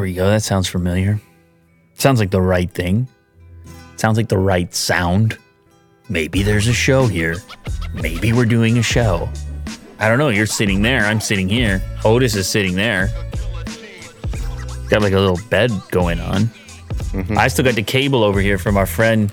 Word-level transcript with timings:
There 0.00 0.06
we 0.06 0.14
go. 0.14 0.30
That 0.30 0.42
sounds 0.42 0.66
familiar. 0.66 1.20
Sounds 1.92 2.20
like 2.20 2.30
the 2.30 2.40
right 2.40 2.72
thing. 2.72 3.06
Sounds 3.96 4.16
like 4.16 4.30
the 4.30 4.38
right 4.38 4.74
sound. 4.74 5.36
Maybe 6.08 6.42
there's 6.42 6.68
a 6.68 6.72
show 6.72 7.06
here. 7.06 7.36
Maybe 7.92 8.32
we're 8.32 8.46
doing 8.46 8.78
a 8.78 8.82
show. 8.82 9.28
I 9.98 10.08
don't 10.08 10.16
know. 10.16 10.30
You're 10.30 10.46
sitting 10.46 10.80
there. 10.80 11.04
I'm 11.04 11.20
sitting 11.20 11.50
here. 11.50 11.82
Otis 12.02 12.34
is 12.34 12.48
sitting 12.48 12.76
there. 12.76 13.10
Got 14.88 15.02
like 15.02 15.12
a 15.12 15.20
little 15.20 15.38
bed 15.50 15.70
going 15.90 16.18
on. 16.18 16.48
I 17.36 17.48
still 17.48 17.66
got 17.66 17.74
the 17.74 17.82
cable 17.82 18.24
over 18.24 18.40
here 18.40 18.56
from 18.56 18.78
our 18.78 18.86
friend 18.86 19.30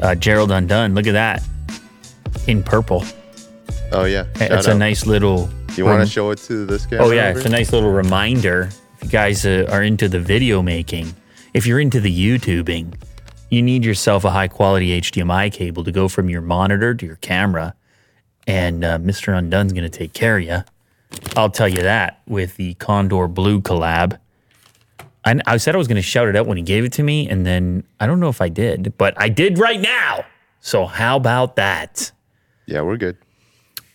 uh, 0.00 0.16
Gerald 0.16 0.50
Undone. 0.50 0.96
Look 0.96 1.06
at 1.06 1.12
that. 1.12 1.44
In 2.48 2.64
purple. 2.64 3.04
Oh 3.92 4.06
yeah. 4.06 4.26
it's 4.34 4.66
Shout 4.66 4.74
a 4.74 4.74
nice 4.74 5.06
little. 5.06 5.48
You 5.76 5.84
want 5.84 6.04
to 6.04 6.10
show 6.12 6.32
it 6.32 6.38
to 6.38 6.66
this 6.66 6.86
guy? 6.86 6.96
Oh 6.96 7.12
yeah, 7.12 7.30
it's 7.30 7.46
a 7.46 7.48
nice 7.48 7.72
little 7.72 7.92
reminder. 7.92 8.68
You 9.02 9.08
guys 9.08 9.44
uh, 9.44 9.66
are 9.70 9.82
into 9.82 10.08
the 10.08 10.20
video 10.20 10.62
making, 10.62 11.14
if 11.54 11.66
you're 11.66 11.80
into 11.80 12.00
the 12.00 12.10
YouTubing, 12.10 12.94
you 13.50 13.60
need 13.60 13.84
yourself 13.84 14.24
a 14.24 14.30
high 14.30 14.48
quality 14.48 15.00
HDMI 15.00 15.52
cable 15.52 15.84
to 15.84 15.92
go 15.92 16.08
from 16.08 16.30
your 16.30 16.40
monitor 16.40 16.94
to 16.94 17.04
your 17.04 17.16
camera, 17.16 17.74
and 18.46 18.84
uh, 18.84 18.98
Mr. 18.98 19.36
Undone's 19.36 19.72
going 19.72 19.82
to 19.82 19.90
take 19.90 20.12
care 20.12 20.38
of 20.38 20.44
you. 20.44 20.58
I'll 21.36 21.50
tell 21.50 21.68
you 21.68 21.82
that 21.82 22.22
with 22.26 22.56
the 22.56 22.74
Condor 22.74 23.28
Blue 23.28 23.60
collab. 23.60 24.18
I, 25.24 25.40
I 25.46 25.56
said 25.56 25.74
I 25.74 25.78
was 25.78 25.88
going 25.88 25.96
to 25.96 26.02
shout 26.02 26.28
it 26.28 26.36
out 26.36 26.46
when 26.46 26.56
he 26.56 26.62
gave 26.62 26.84
it 26.84 26.92
to 26.92 27.02
me, 27.02 27.28
and 27.28 27.44
then 27.44 27.84
I 28.00 28.06
don't 28.06 28.20
know 28.20 28.28
if 28.28 28.40
I 28.40 28.48
did, 28.48 28.96
but 28.98 29.14
I 29.20 29.28
did 29.28 29.58
right 29.58 29.80
now. 29.80 30.24
So 30.60 30.86
how 30.86 31.16
about 31.16 31.56
that? 31.56 32.12
Yeah, 32.66 32.82
we're 32.82 32.96
good. 32.96 33.18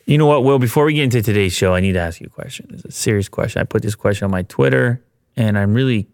You 0.07 0.17
know 0.17 0.25
what, 0.25 0.45
Will? 0.45 0.57
Before 0.57 0.85
we 0.85 0.93
get 0.93 1.03
into 1.03 1.21
today's 1.21 1.51
show, 1.53 1.73
I 1.75 1.81
need 1.81 1.91
to 1.93 1.99
ask 1.99 2.21
you 2.21 2.27
a 2.27 2.29
question. 2.29 2.67
It's 2.71 2.85
a 2.85 2.91
serious 2.91 3.27
question. 3.27 3.59
I 3.61 3.65
put 3.65 3.81
this 3.81 3.93
question 3.93 4.23
on 4.23 4.31
my 4.31 4.43
Twitter, 4.43 5.03
and 5.35 5.57
I'm 5.59 5.73
really, 5.73 6.07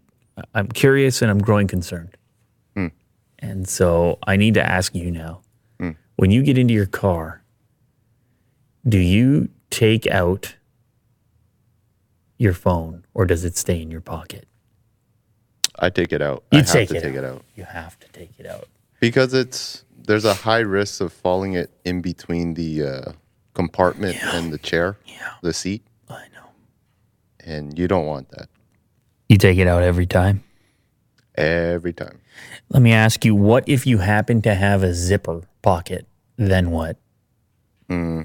I'm 0.52 0.66
curious 0.66 1.22
and 1.22 1.30
I'm 1.30 1.38
growing 1.38 1.68
concerned. 1.68 2.16
And 3.40 3.68
so 3.68 4.18
I 4.26 4.36
need 4.36 4.54
to 4.54 4.62
ask 4.62 4.94
you 4.94 5.10
now: 5.10 5.42
when 6.16 6.30
you 6.30 6.42
get 6.42 6.56
into 6.56 6.72
your 6.72 6.86
car, 6.86 7.44
do 8.88 8.96
you 8.98 9.50
take 9.68 10.06
out 10.06 10.54
your 12.38 12.54
phone, 12.54 13.04
or 13.12 13.26
does 13.26 13.44
it 13.44 13.56
stay 13.58 13.82
in 13.82 13.90
your 13.90 14.00
pocket? 14.00 14.48
I 15.78 15.90
take 15.90 16.12
it 16.12 16.22
out. 16.22 16.44
You 16.52 16.60
I 16.60 16.62
have 16.62 16.72
take 16.72 16.88
to 16.88 16.96
it 16.96 17.00
take 17.02 17.12
out. 17.16 17.18
it 17.18 17.24
out 17.24 17.44
You 17.54 17.64
have 17.64 17.98
to 18.00 18.08
take 18.12 18.30
it 18.38 18.46
out. 18.46 18.66
because 18.98 19.34
it's 19.34 19.84
there's 20.06 20.24
a 20.24 20.32
high 20.34 20.60
risk 20.60 21.02
of 21.02 21.12
falling 21.12 21.52
it 21.52 21.70
in 21.84 22.00
between 22.00 22.54
the 22.54 22.82
uh, 22.82 23.12
compartment 23.54 24.16
and 24.34 24.52
the 24.52 24.58
chair, 24.58 24.98
Yeah. 25.06 25.30
the 25.42 25.52
seat, 25.52 25.82
I 26.08 26.24
know. 26.34 26.48
and 27.40 27.78
you 27.78 27.88
don't 27.88 28.06
want 28.06 28.28
that 28.30 28.48
You 29.28 29.38
take 29.38 29.58
it 29.58 29.66
out 29.66 29.82
every 29.82 30.06
time. 30.06 30.42
every 31.36 31.92
time. 31.92 32.20
Let 32.68 32.82
me 32.82 32.92
ask 32.92 33.24
you: 33.24 33.34
What 33.34 33.68
if 33.68 33.86
you 33.86 33.98
happen 33.98 34.42
to 34.42 34.54
have 34.54 34.82
a 34.82 34.92
zipper 34.94 35.42
pocket? 35.62 36.06
Then 36.36 36.70
what? 36.70 36.96
Hmm. 37.88 38.22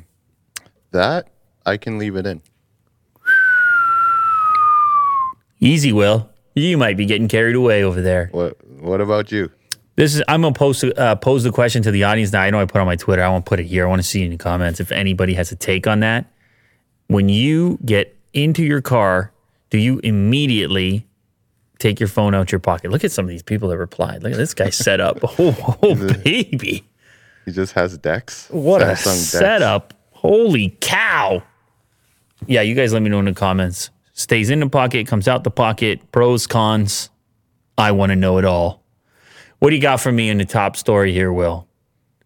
That 0.91 1.27
I 1.66 1.77
can 1.77 1.97
leave 1.99 2.16
it 2.16 2.25
in. 2.25 2.41
Easy, 5.59 5.91
Will. 5.91 6.30
You 6.55 6.77
might 6.77 6.97
be 6.97 7.05
getting 7.05 7.27
carried 7.27 7.55
away 7.55 7.83
over 7.83 8.02
there. 8.02 8.30
What 8.31 8.58
What 8.81 9.02
about 9.02 9.31
you? 9.31 9.52
This 10.00 10.16
is. 10.16 10.23
I'm 10.30 10.42
gonna 10.42 10.53
pose 10.53 10.81
uh, 10.81 11.16
pose 11.16 11.44
the 11.44 11.52
question 11.52 11.83
to 11.83 11.92
the 11.92 12.05
audience 12.05 12.31
now. 12.31 12.42
I 12.42 12.50
know 12.52 12.61
I 12.61 12.64
put 12.66 12.78
it 12.78 12.80
on 12.80 12.88
my 12.88 12.95
Twitter. 12.95 13.22
I 13.22 13.28
won't 13.28 13.44
put 13.44 13.59
it 13.59 13.66
here. 13.66 13.86
I 13.86 13.89
want 13.89 14.00
to 14.02 14.08
see 14.08 14.23
in 14.23 14.31
the 14.31 14.38
comments 14.38 14.80
if 14.80 14.94
anybody 14.94 15.33
has 15.33 15.52
a 15.52 15.58
take 15.58 15.88
on 15.88 16.00
that. 16.00 16.25
When 17.08 17.28
you 17.28 17.78
get 17.83 18.16
into 18.33 18.64
your 18.64 18.80
car, 18.80 19.33
do 19.72 19.77
you 19.77 20.00
immediately 20.02 21.05
take 21.80 22.00
your 22.00 22.08
phone 22.08 22.33
out 22.33 22.50
your 22.50 22.59
pocket? 22.59 22.92
Look 22.92 23.03
at 23.03 23.11
some 23.11 23.25
of 23.25 23.30
these 23.30 23.44
people 23.44 23.67
that 23.67 23.77
replied. 23.77 24.23
Look 24.23 24.31
at 24.31 24.38
this 24.38 24.53
guy 24.53 24.70
set 24.70 25.02
up. 25.02 25.20
Oh, 25.38 25.77
oh 25.83 25.95
baby, 26.23 26.86
He 27.45 27.52
just 27.52 27.73
has 27.73 27.97
DeX. 27.97 28.47
what 28.52 28.81
a 28.81 28.86
Samsung 28.86 29.03
DeX. 29.03 29.20
setup! 29.27 29.93
Holy 30.11 30.77
cow! 30.80 31.43
Yeah, 32.48 32.61
you 32.61 32.73
guys 32.73 32.93
let 32.93 33.02
me 33.02 33.09
know 33.09 33.20
in 33.20 33.26
the 33.26 33.33
comments. 33.33 33.89
Stays 34.14 34.49
in 34.49 34.61
the 34.61 34.70
pocket, 34.70 35.08
comes 35.08 35.27
out 35.27 35.43
the 35.43 35.52
pocket. 35.52 36.09
Pros, 36.14 36.48
cons. 36.48 37.09
I 37.77 37.92
want 37.92 38.11
to 38.11 38.15
know 38.15 38.38
it 38.38 38.45
all. 38.45 38.80
What 39.59 39.70
do 39.70 39.75
you 39.75 39.81
got 39.81 39.99
for 39.99 40.11
me 40.11 40.30
in 40.30 40.37
the 40.37 40.45
top 40.45 40.75
story 40.75 41.11
here, 41.14 41.31
Will? 41.31 41.67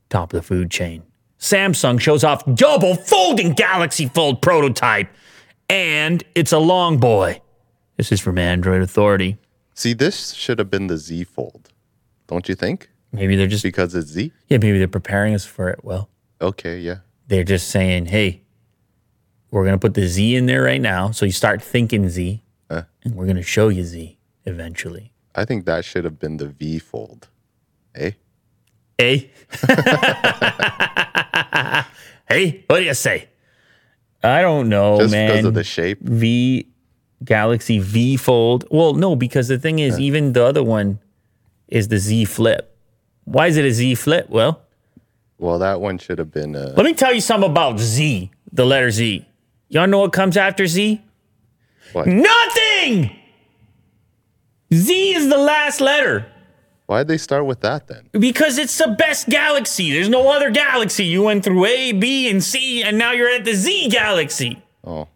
Top 0.09 0.33
of 0.33 0.37
the 0.37 0.43
food 0.43 0.69
chain. 0.69 1.03
Samsung 1.39 1.99
shows 1.99 2.23
off 2.23 2.43
double 2.55 2.95
folding 2.95 3.53
Galaxy 3.53 4.07
Fold 4.07 4.41
prototype, 4.41 5.09
and 5.69 6.23
it's 6.35 6.51
a 6.51 6.59
long 6.59 6.97
boy. 6.99 7.41
This 7.97 8.11
is 8.11 8.21
from 8.21 8.37
Android 8.37 8.81
Authority. 8.81 9.37
See, 9.73 9.93
this 9.93 10.33
should 10.33 10.59
have 10.59 10.69
been 10.69 10.87
the 10.87 10.97
Z 10.97 11.23
Fold, 11.25 11.69
don't 12.27 12.47
you 12.47 12.55
think? 12.55 12.89
Maybe 13.11 13.35
they're 13.35 13.47
just 13.47 13.63
Because 13.63 13.93
it's 13.95 14.09
Z. 14.09 14.31
yeah, 14.47 14.57
maybe 14.57 14.77
they're 14.77 14.87
preparing 14.87 15.33
us 15.33 15.45
for 15.45 15.69
it. 15.69 15.83
Well, 15.83 16.09
Okay, 16.41 16.79
yeah. 16.79 16.97
they're 17.27 17.43
just 17.43 17.69
saying, 17.69 18.07
hey, 18.07 18.41
we're 19.51 19.65
gonna 19.65 19.77
put 19.77 19.93
the 19.95 20.07
Z 20.07 20.35
in 20.35 20.45
there 20.45 20.63
right 20.63 20.81
now, 20.81 21.11
so 21.11 21.25
you 21.25 21.31
start 21.31 21.61
thinking 21.61 22.09
Z, 22.09 22.43
Uh. 22.69 22.83
and 23.03 23.15
we're 23.15 23.27
gonna 23.27 23.41
show 23.43 23.69
you 23.69 23.83
Z 23.83 24.17
eventually. 24.45 25.12
I 25.35 25.45
think 25.45 25.65
that 25.65 25.85
should 25.85 26.03
have 26.03 26.19
been 26.19 26.37
the 26.37 26.47
V 26.47 26.79
Fold. 26.79 27.27
Eh? 27.95 28.11
Eh? 28.99 29.21
hey, 32.29 32.63
what 32.67 32.79
do 32.79 32.83
you 32.83 32.93
say? 32.93 33.27
I 34.23 34.41
don't 34.41 34.69
know, 34.69 34.99
Just 34.99 35.11
man. 35.11 35.29
because 35.31 35.45
of 35.45 35.53
the 35.53 35.63
shape. 35.63 35.99
V 36.01 36.67
Galaxy 37.23 37.79
V 37.79 38.17
Fold. 38.17 38.65
Well, 38.71 38.93
no, 38.93 39.15
because 39.15 39.47
the 39.47 39.57
thing 39.57 39.79
is, 39.79 39.99
even 39.99 40.33
the 40.33 40.43
other 40.43 40.63
one 40.63 40.99
is 41.67 41.87
the 41.87 41.97
Z 41.97 42.25
Flip. 42.25 42.69
Why 43.25 43.47
is 43.47 43.57
it 43.57 43.65
a 43.65 43.71
Z 43.71 43.95
Flip? 43.95 44.29
Well, 44.29 44.61
Well, 45.39 45.59
that 45.59 45.81
one 45.81 45.97
should 45.97 46.19
have 46.19 46.31
been. 46.31 46.55
Uh, 46.55 46.73
let 46.77 46.85
me 46.85 46.93
tell 46.93 47.13
you 47.13 47.21
something 47.21 47.49
about 47.49 47.79
Z, 47.79 48.31
the 48.51 48.65
letter 48.65 48.91
Z. 48.91 49.25
Y'all 49.69 49.87
know 49.87 49.99
what 49.99 50.13
comes 50.13 50.37
after 50.37 50.67
Z? 50.67 51.01
what? 51.93 52.07
Nothing! 52.07 53.11
Z 54.73 55.13
is 55.15 55.29
the 55.29 55.37
last 55.37 55.81
letter. 55.81 56.25
Why'd 56.85 57.07
they 57.07 57.17
start 57.17 57.45
with 57.45 57.61
that 57.61 57.87
then? 57.87 58.09
Because 58.11 58.57
it's 58.57 58.77
the 58.77 58.89
best 58.89 59.29
galaxy. 59.29 59.93
There's 59.93 60.09
no 60.09 60.29
other 60.29 60.51
galaxy. 60.51 61.05
You 61.05 61.23
went 61.23 61.43
through 61.43 61.65
A, 61.65 61.91
B, 61.93 62.29
and 62.29 62.43
C, 62.43 62.83
and 62.83 62.97
now 62.97 63.11
you're 63.13 63.29
at 63.29 63.45
the 63.45 63.53
Z 63.53 63.89
galaxy. 63.89 64.61
Oh, 64.83 65.07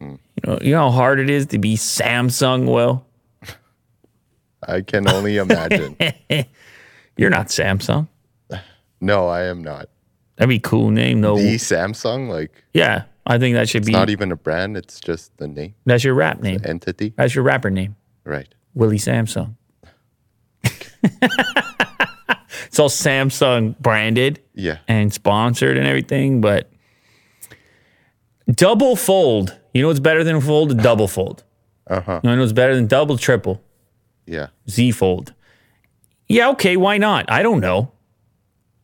hmm. 0.00 0.14
You 0.36 0.42
know, 0.46 0.58
you 0.62 0.70
know 0.72 0.90
how 0.90 0.96
hard 0.96 1.20
it 1.20 1.28
is 1.28 1.46
to 1.46 1.58
be 1.58 1.76
Samsung, 1.76 2.70
Will? 2.72 3.04
I 4.66 4.80
can 4.80 5.08
only 5.08 5.36
imagine. 5.38 5.96
You're 7.16 7.30
not 7.30 7.48
Samsung. 7.48 8.08
no, 9.00 9.28
I 9.28 9.42
am 9.42 9.62
not. 9.62 9.88
That'd 10.36 10.48
be 10.48 10.56
a 10.56 10.60
cool 10.60 10.90
name, 10.90 11.20
though. 11.20 11.36
The 11.36 11.56
Samsung, 11.56 12.28
like, 12.30 12.64
yeah, 12.72 13.04
I 13.26 13.38
think 13.38 13.54
that 13.54 13.68
should 13.68 13.84
be 13.84 13.92
It's 13.92 13.98
not 13.98 14.10
even 14.10 14.32
a 14.32 14.36
brand, 14.36 14.76
it's 14.76 15.00
just 15.00 15.36
the 15.38 15.48
name, 15.48 15.74
that's 15.84 16.04
your 16.04 16.14
rap 16.14 16.40
name. 16.40 16.60
entity. 16.64 17.12
That's 17.16 17.34
your 17.34 17.44
rapper 17.44 17.70
name. 17.70 17.96
Right. 18.24 18.52
Willie 18.74 18.98
Samsung. 18.98 19.56
it's 20.64 22.78
all 22.78 22.88
Samsung 22.88 23.78
branded 23.78 24.40
Yeah. 24.54 24.78
and 24.88 25.12
sponsored 25.12 25.76
and 25.76 25.86
everything, 25.86 26.40
but 26.40 26.70
double 28.50 28.96
fold. 28.96 29.58
You 29.74 29.82
know 29.82 29.88
what's 29.88 30.00
better 30.00 30.24
than 30.24 30.40
fold? 30.40 30.76
Double 30.82 31.08
fold. 31.08 31.44
Uh 31.86 32.00
huh. 32.00 32.20
You 32.22 32.30
know 32.34 32.40
what's 32.40 32.52
better 32.52 32.74
than 32.74 32.86
double, 32.86 33.18
triple? 33.18 33.62
Yeah. 34.26 34.48
Z 34.70 34.92
fold. 34.92 35.34
Yeah, 36.28 36.50
okay, 36.50 36.76
why 36.76 36.98
not? 36.98 37.30
I 37.30 37.42
don't 37.42 37.60
know. 37.60 37.92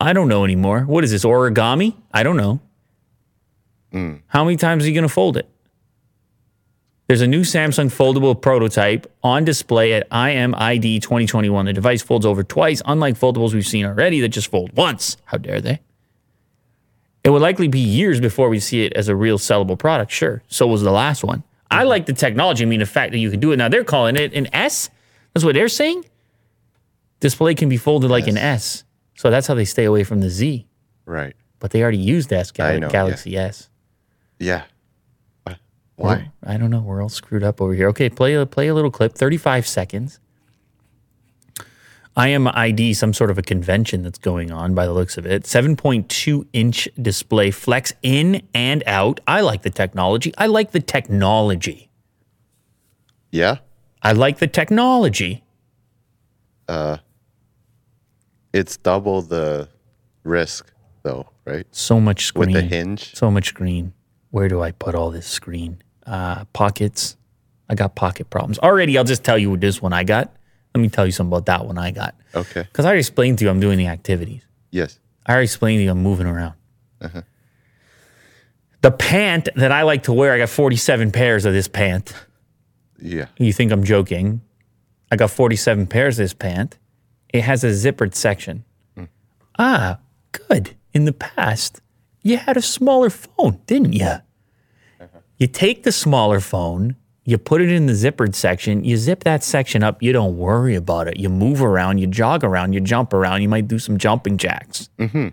I 0.01 0.13
don't 0.13 0.27
know 0.27 0.43
anymore. 0.43 0.81
What 0.81 1.03
is 1.03 1.11
this, 1.11 1.23
origami? 1.25 1.95
I 2.13 2.23
don't 2.23 2.37
know. 2.37 2.59
How 3.91 4.43
many 4.43 4.57
times 4.57 4.83
are 4.83 4.87
you 4.87 4.93
going 4.93 5.03
to 5.03 5.09
fold 5.09 5.37
it? 5.37 5.49
There's 7.07 7.21
a 7.21 7.27
new 7.27 7.41
Samsung 7.41 7.87
foldable 7.87 8.39
prototype 8.39 9.11
on 9.23 9.43
display 9.43 9.93
at 9.93 10.07
IMID 10.11 11.01
2021. 11.01 11.65
The 11.65 11.73
device 11.73 12.03
folds 12.03 12.23
over 12.23 12.43
twice, 12.43 12.83
unlike 12.85 13.15
foldables 13.17 13.53
we've 13.53 13.65
seen 13.65 13.85
already 13.85 14.21
that 14.21 14.29
just 14.29 14.51
fold 14.51 14.73
once. 14.77 15.17
How 15.25 15.37
dare 15.37 15.59
they? 15.59 15.79
It 17.23 17.31
would 17.31 17.41
likely 17.41 17.67
be 17.67 17.79
years 17.79 18.21
before 18.21 18.47
we 18.47 18.59
see 18.59 18.85
it 18.85 18.93
as 18.93 19.07
a 19.07 19.15
real 19.15 19.39
sellable 19.39 19.77
product. 19.77 20.11
Sure. 20.11 20.43
So 20.47 20.67
was 20.67 20.83
the 20.83 20.91
last 20.91 21.23
one. 21.23 21.43
I 21.71 21.83
like 21.83 22.05
the 22.05 22.13
technology. 22.13 22.63
I 22.63 22.67
mean, 22.67 22.79
the 22.79 22.85
fact 22.85 23.11
that 23.11 23.17
you 23.17 23.31
can 23.31 23.39
do 23.39 23.51
it. 23.51 23.57
Now 23.57 23.69
they're 23.69 23.83
calling 23.83 24.15
it 24.15 24.33
an 24.33 24.47
S. 24.53 24.91
That's 25.33 25.43
what 25.43 25.55
they're 25.55 25.67
saying. 25.67 26.05
Display 27.19 27.55
can 27.55 27.69
be 27.69 27.77
folded 27.77 28.09
like 28.11 28.27
an 28.27 28.37
S. 28.37 28.83
So 29.15 29.29
that's 29.29 29.47
how 29.47 29.53
they 29.53 29.65
stay 29.65 29.85
away 29.85 30.03
from 30.03 30.21
the 30.21 30.29
Z. 30.29 30.65
Right. 31.05 31.35
But 31.59 31.71
they 31.71 31.81
already 31.81 31.97
used 31.97 32.31
S, 32.31 32.51
Gal- 32.51 32.79
know, 32.79 32.87
yeah. 32.87 32.91
Galaxy 32.91 33.35
S. 33.35 33.69
Yeah. 34.39 34.63
What? 35.43 35.57
Why? 35.95 36.31
I 36.45 36.55
don't 36.57 36.69
know. 36.69 36.79
We're 36.79 37.01
all 37.01 37.09
screwed 37.09 37.43
up 37.43 37.59
over 37.61 37.73
here. 37.73 37.89
Okay, 37.89 38.09
play 38.09 38.33
a 38.33 38.45
play 38.45 38.69
a 38.69 38.73
little 38.73 38.91
clip, 38.91 39.15
35 39.15 39.67
seconds. 39.67 40.19
IMID 42.15 42.95
some 42.95 43.13
sort 43.13 43.29
of 43.29 43.37
a 43.37 43.41
convention 43.41 44.01
that's 44.03 44.17
going 44.17 44.51
on 44.51 44.73
by 44.73 44.85
the 44.85 44.93
looks 44.93 45.17
of 45.17 45.25
it. 45.25 45.43
7.2 45.43 46.45
inch 46.53 46.87
display, 47.01 47.51
flex 47.51 47.93
in 48.01 48.41
and 48.53 48.83
out. 48.87 49.19
I 49.27 49.41
like 49.41 49.61
the 49.61 49.69
technology. 49.69 50.33
I 50.37 50.47
like 50.47 50.71
the 50.71 50.79
technology. 50.81 51.89
Yeah. 53.31 53.57
I 54.01 54.13
like 54.13 54.39
the 54.39 54.47
technology. 54.47 55.43
Uh 56.67 56.97
It's 58.53 58.77
double 58.77 59.21
the 59.21 59.69
risk, 60.23 60.73
though, 61.03 61.29
right? 61.45 61.67
So 61.71 61.99
much 61.99 62.25
screen. 62.25 62.53
With 62.53 62.55
the 62.55 62.75
hinge. 62.75 63.15
So 63.15 63.29
much 63.29 63.49
screen. 63.49 63.93
Where 64.31 64.47
do 64.47 64.61
I 64.61 64.71
put 64.71 64.95
all 64.95 65.11
this 65.11 65.27
screen? 65.27 65.81
Uh, 66.05 66.45
pockets. 66.53 67.17
I 67.69 67.75
got 67.75 67.95
pocket 67.95 68.29
problems. 68.29 68.59
Already, 68.59 68.97
I'll 68.97 69.03
just 69.03 69.23
tell 69.23 69.37
you 69.37 69.51
what 69.51 69.61
this 69.61 69.81
one 69.81 69.93
I 69.93 70.03
got. 70.03 70.33
Let 70.73 70.81
me 70.81 70.89
tell 70.89 71.05
you 71.05 71.11
something 71.11 71.31
about 71.31 71.45
that 71.47 71.65
one 71.65 71.77
I 71.77 71.91
got. 71.91 72.15
Okay. 72.35 72.61
Because 72.63 72.85
I 72.85 72.89
already 72.89 72.99
explained 72.99 73.39
to 73.39 73.45
you 73.45 73.51
I'm 73.51 73.59
doing 73.59 73.77
the 73.77 73.87
activities. 73.87 74.43
Yes. 74.71 74.99
I 75.25 75.33
already 75.33 75.45
explained 75.45 75.79
to 75.79 75.83
you 75.83 75.91
I'm 75.91 76.01
moving 76.01 76.27
around. 76.27 76.53
The 78.81 78.91
pant 78.91 79.49
that 79.55 79.71
I 79.71 79.81
like 79.83 80.03
to 80.03 80.13
wear, 80.13 80.33
I 80.33 80.37
got 80.37 80.49
47 80.49 81.11
pairs 81.11 81.45
of 81.45 81.53
this 81.53 81.67
pant. 81.67 82.13
Yeah. 83.01 83.25
You 83.37 83.51
think 83.51 83.71
I'm 83.71 83.83
joking? 83.83 84.41
I 85.11 85.15
got 85.15 85.31
47 85.31 85.87
pairs 85.87 86.17
of 86.19 86.23
this 86.23 86.33
pant. 86.33 86.77
It 87.33 87.41
has 87.41 87.63
a 87.63 87.67
zippered 87.69 88.15
section. 88.15 88.63
Ah, 89.57 89.99
good. 90.31 90.75
In 90.93 91.05
the 91.05 91.11
past, 91.13 91.81
you 92.29 92.37
had 92.37 92.57
a 92.57 92.61
smaller 92.61 93.09
phone, 93.09 93.59
didn't 93.65 93.93
you? 93.93 94.15
You 95.37 95.47
take 95.47 95.83
the 95.83 95.91
smaller 95.91 96.39
phone, 96.39 96.95
you 97.23 97.37
put 97.37 97.61
it 97.61 97.71
in 97.71 97.85
the 97.85 97.93
zippered 97.93 98.35
section, 98.35 98.83
you 98.83 98.97
zip 98.97 99.23
that 99.23 99.43
section 99.43 99.83
up, 99.83 100.03
you 100.03 100.11
don't 100.11 100.37
worry 100.37 100.75
about 100.75 101.07
it. 101.07 101.17
You 101.17 101.29
move 101.29 101.61
around, 101.61 101.99
you 101.99 102.07
jog 102.07 102.43
around, 102.43 102.73
you 102.73 102.81
jump 102.81 103.13
around, 103.13 103.41
you 103.41 103.47
might 103.47 103.67
do 103.67 103.79
some 103.79 103.97
jumping 103.97 104.37
jacks. 104.37 104.89
Mm-hmm. 104.97 105.29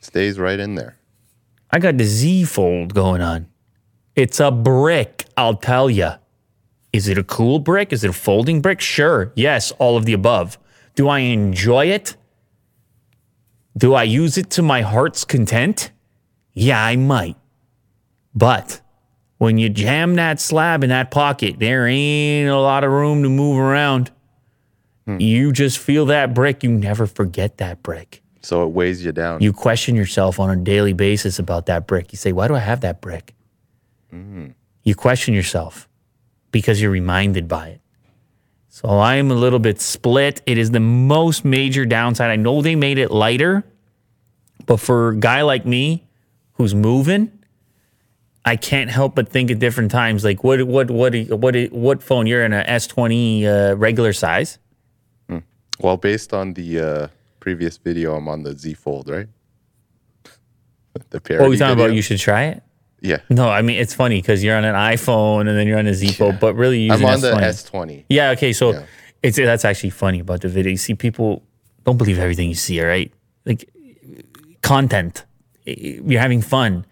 Stays 0.00 0.38
right 0.38 0.58
in 0.58 0.74
there. 0.74 0.96
I 1.70 1.78
got 1.78 1.98
the 1.98 2.04
Z 2.04 2.44
fold 2.44 2.94
going 2.94 3.20
on. 3.20 3.46
It's 4.16 4.40
a 4.40 4.50
brick, 4.50 5.26
I'll 5.36 5.56
tell 5.56 5.88
you. 5.88 6.12
Is 6.92 7.06
it 7.06 7.18
a 7.18 7.22
cool 7.22 7.58
brick? 7.58 7.92
Is 7.92 8.02
it 8.02 8.10
a 8.10 8.14
folding 8.14 8.60
brick? 8.60 8.80
Sure. 8.80 9.30
Yes, 9.36 9.70
all 9.72 9.96
of 9.96 10.06
the 10.06 10.14
above. 10.14 10.58
Do 10.94 11.08
I 11.08 11.20
enjoy 11.20 11.86
it? 11.86 12.16
Do 13.76 13.94
I 13.94 14.02
use 14.02 14.36
it 14.38 14.50
to 14.50 14.62
my 14.62 14.80
heart's 14.80 15.24
content? 15.24 15.92
Yeah, 16.58 16.84
I 16.84 16.96
might. 16.96 17.36
But 18.34 18.80
when 19.38 19.58
you 19.58 19.68
jam 19.68 20.16
that 20.16 20.40
slab 20.40 20.82
in 20.82 20.90
that 20.90 21.10
pocket, 21.10 21.58
there 21.58 21.86
ain't 21.86 22.48
a 22.48 22.58
lot 22.58 22.84
of 22.84 22.90
room 22.90 23.22
to 23.22 23.28
move 23.28 23.58
around. 23.58 24.10
Hmm. 25.06 25.20
You 25.20 25.52
just 25.52 25.78
feel 25.78 26.06
that 26.06 26.34
brick. 26.34 26.64
You 26.64 26.70
never 26.70 27.06
forget 27.06 27.58
that 27.58 27.82
brick. 27.82 28.22
So 28.42 28.64
it 28.64 28.70
weighs 28.70 29.04
you 29.04 29.12
down. 29.12 29.40
You 29.40 29.52
question 29.52 29.94
yourself 29.94 30.40
on 30.40 30.50
a 30.50 30.56
daily 30.56 30.92
basis 30.92 31.38
about 31.38 31.66
that 31.66 31.86
brick. 31.86 32.12
You 32.12 32.16
say, 32.16 32.32
why 32.32 32.48
do 32.48 32.54
I 32.54 32.60
have 32.60 32.80
that 32.80 33.00
brick? 33.00 33.34
Mm-hmm. 34.12 34.48
You 34.82 34.94
question 34.94 35.34
yourself 35.34 35.88
because 36.50 36.80
you're 36.82 36.90
reminded 36.90 37.46
by 37.46 37.68
it. 37.68 37.80
So 38.68 38.88
I 38.88 39.16
am 39.16 39.30
a 39.30 39.34
little 39.34 39.58
bit 39.58 39.80
split. 39.80 40.40
It 40.46 40.58
is 40.58 40.70
the 40.70 40.80
most 40.80 41.44
major 41.44 41.84
downside. 41.84 42.30
I 42.30 42.36
know 42.36 42.62
they 42.62 42.74
made 42.74 42.98
it 42.98 43.10
lighter, 43.10 43.64
but 44.66 44.78
for 44.78 45.10
a 45.10 45.16
guy 45.16 45.42
like 45.42 45.66
me 45.66 46.07
who's 46.58 46.74
moving, 46.74 47.32
I 48.44 48.56
can't 48.56 48.90
help 48.90 49.14
but 49.14 49.28
think 49.28 49.50
at 49.50 49.58
different 49.58 49.90
times, 49.90 50.24
like 50.24 50.44
what 50.44 50.62
what 50.64 50.90
what 50.90 51.14
what 51.30 51.56
what 51.72 52.02
phone 52.02 52.26
you're 52.26 52.44
in 52.44 52.52
a 52.52 52.62
S20 52.64 53.44
uh, 53.44 53.76
regular 53.76 54.12
size? 54.12 54.58
well, 55.80 55.96
based 55.96 56.34
on 56.34 56.54
the 56.54 56.80
uh, 56.80 57.08
previous 57.38 57.78
video, 57.78 58.16
I'm 58.16 58.26
on 58.28 58.42
the 58.42 58.58
Z 58.58 58.74
Fold, 58.74 59.08
right? 59.08 59.28
the 61.10 61.20
parody 61.20 61.40
What 61.42 61.46
are 61.46 61.50
we 61.50 61.56
talking 61.56 61.76
video. 61.76 61.84
about? 61.86 61.94
You 61.94 62.02
should 62.02 62.18
try 62.18 62.44
it. 62.46 62.62
yeah. 63.00 63.18
No, 63.30 63.48
I 63.48 63.62
mean 63.62 63.78
it's 63.78 63.94
funny 63.94 64.20
because 64.20 64.42
you're 64.42 64.56
on 64.56 64.64
an 64.64 64.74
iPhone 64.74 65.42
and 65.48 65.56
then 65.56 65.66
you're 65.68 65.78
on 65.78 65.86
a 65.86 65.94
Z 65.94 66.12
Fold, 66.14 66.40
but 66.40 66.54
really 66.54 66.80
you're 66.80 66.94
I'm 66.94 67.04
on 67.04 67.20
the 67.20 67.30
S20. 67.32 67.70
S20. 67.70 68.04
Yeah, 68.08 68.30
okay, 68.30 68.52
so 68.52 68.72
Yeah. 68.72 68.86
it's 69.22 69.36
that's 69.36 69.64
actually 69.64 69.90
funny 69.90 70.18
about 70.20 70.40
the 70.40 70.48
video. 70.48 70.70
You 70.72 70.76
see, 70.78 70.94
people 70.94 71.44
don't 71.84 71.96
believe 71.96 72.18
everything 72.18 72.48
you 72.48 72.56
see, 72.56 72.80
all 72.80 72.88
right? 72.88 73.12
Like 73.46 73.70
content, 74.62 75.24
you're 75.76 76.20
having 76.20 76.42
fun, 76.42 76.86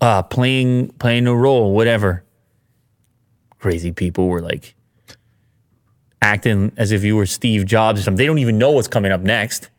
uh, 0.00 0.22
playing 0.22 0.88
playing 0.92 1.26
a 1.26 1.34
role, 1.34 1.74
whatever. 1.74 2.24
Crazy 3.58 3.90
people 3.92 4.28
were 4.28 4.40
like 4.40 4.74
acting 6.22 6.72
as 6.76 6.92
if 6.92 7.04
you 7.04 7.16
were 7.16 7.26
Steve 7.26 7.66
Jobs 7.66 8.00
or 8.00 8.02
something. 8.04 8.18
They 8.18 8.26
don't 8.26 8.38
even 8.38 8.58
know 8.58 8.70
what's 8.70 8.88
coming 8.88 9.12
up 9.12 9.20
next. 9.20 9.70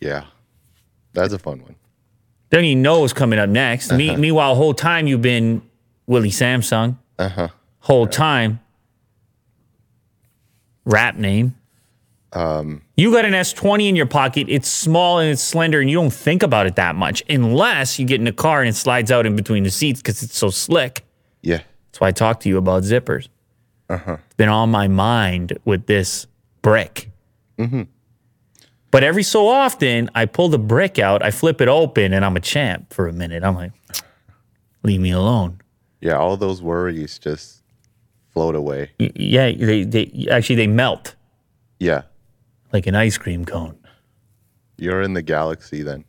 Yeah. 0.00 0.24
That's 1.12 1.32
a 1.32 1.38
fun 1.38 1.60
one. 1.62 1.74
They 2.50 2.58
don't 2.58 2.64
even 2.64 2.82
know 2.82 3.00
what's 3.00 3.12
coming 3.12 3.38
up 3.38 3.48
next. 3.48 3.92
Me, 3.92 4.14
meanwhile, 4.16 4.54
whole 4.54 4.74
time 4.74 5.06
you've 5.06 5.22
been 5.22 5.62
Willie 6.06 6.30
Samsung. 6.30 6.98
Uh 7.18 7.28
huh. 7.28 7.48
whole 7.80 8.06
time. 8.06 8.60
Rap 10.84 11.16
name. 11.16 11.54
Um, 12.34 12.82
You 12.96 13.12
got 13.12 13.24
an 13.24 13.32
S20 13.32 13.88
in 13.88 13.96
your 13.96 14.06
pocket. 14.06 14.46
It's 14.48 14.68
small 14.68 15.18
and 15.18 15.30
it's 15.30 15.42
slender, 15.42 15.80
and 15.80 15.90
you 15.90 15.96
don't 15.96 16.12
think 16.12 16.42
about 16.42 16.66
it 16.66 16.76
that 16.76 16.94
much 16.94 17.22
unless 17.28 17.98
you 17.98 18.06
get 18.06 18.20
in 18.20 18.26
a 18.26 18.32
car 18.32 18.60
and 18.60 18.68
it 18.70 18.74
slides 18.76 19.10
out 19.10 19.26
in 19.26 19.36
between 19.36 19.64
the 19.64 19.70
seats 19.70 20.00
because 20.00 20.22
it's 20.22 20.36
so 20.36 20.50
slick. 20.50 21.04
yeah. 21.42 21.60
That's 21.90 22.00
why 22.00 22.08
I 22.08 22.12
talk 22.12 22.40
to 22.40 22.48
you 22.48 22.56
about 22.56 22.84
zippers. 22.84 23.28
Uh-huh. 23.90 24.16
It's 24.24 24.34
been 24.36 24.48
on 24.48 24.70
my 24.70 24.88
mind 24.88 25.58
with 25.66 25.84
this 25.86 26.26
brick. 26.62 27.10
Mm-hmm. 27.58 27.82
But 28.90 29.04
every 29.04 29.22
so 29.22 29.46
often, 29.46 30.08
I 30.14 30.24
pull 30.24 30.48
the 30.48 30.58
brick 30.58 30.98
out, 30.98 31.22
I 31.22 31.30
flip 31.30 31.60
it 31.60 31.68
open, 31.68 32.14
and 32.14 32.24
I'm 32.24 32.34
a 32.34 32.40
champ 32.40 32.94
for 32.94 33.08
a 33.08 33.12
minute. 33.12 33.44
I'm 33.44 33.54
like, 33.56 33.72
leave 34.82 35.00
me 35.02 35.10
alone. 35.10 35.60
Yeah. 36.00 36.16
All 36.16 36.38
those 36.38 36.62
worries 36.62 37.18
just 37.18 37.62
float 38.32 38.54
away. 38.54 38.90
Y- 38.98 39.12
Yeah, 39.14 39.52
they, 39.52 39.84
they 39.84 40.28
actually 40.30 40.56
they 40.56 40.66
melt 40.66 41.14
Yeah. 41.78 42.02
Like 42.72 42.86
an 42.86 42.94
ice 42.94 43.18
cream 43.18 43.44
cone. 43.44 43.78
You're 44.78 45.02
in 45.02 45.14
the 45.14 45.22
galaxy 45.22 45.82
then. 45.82 46.04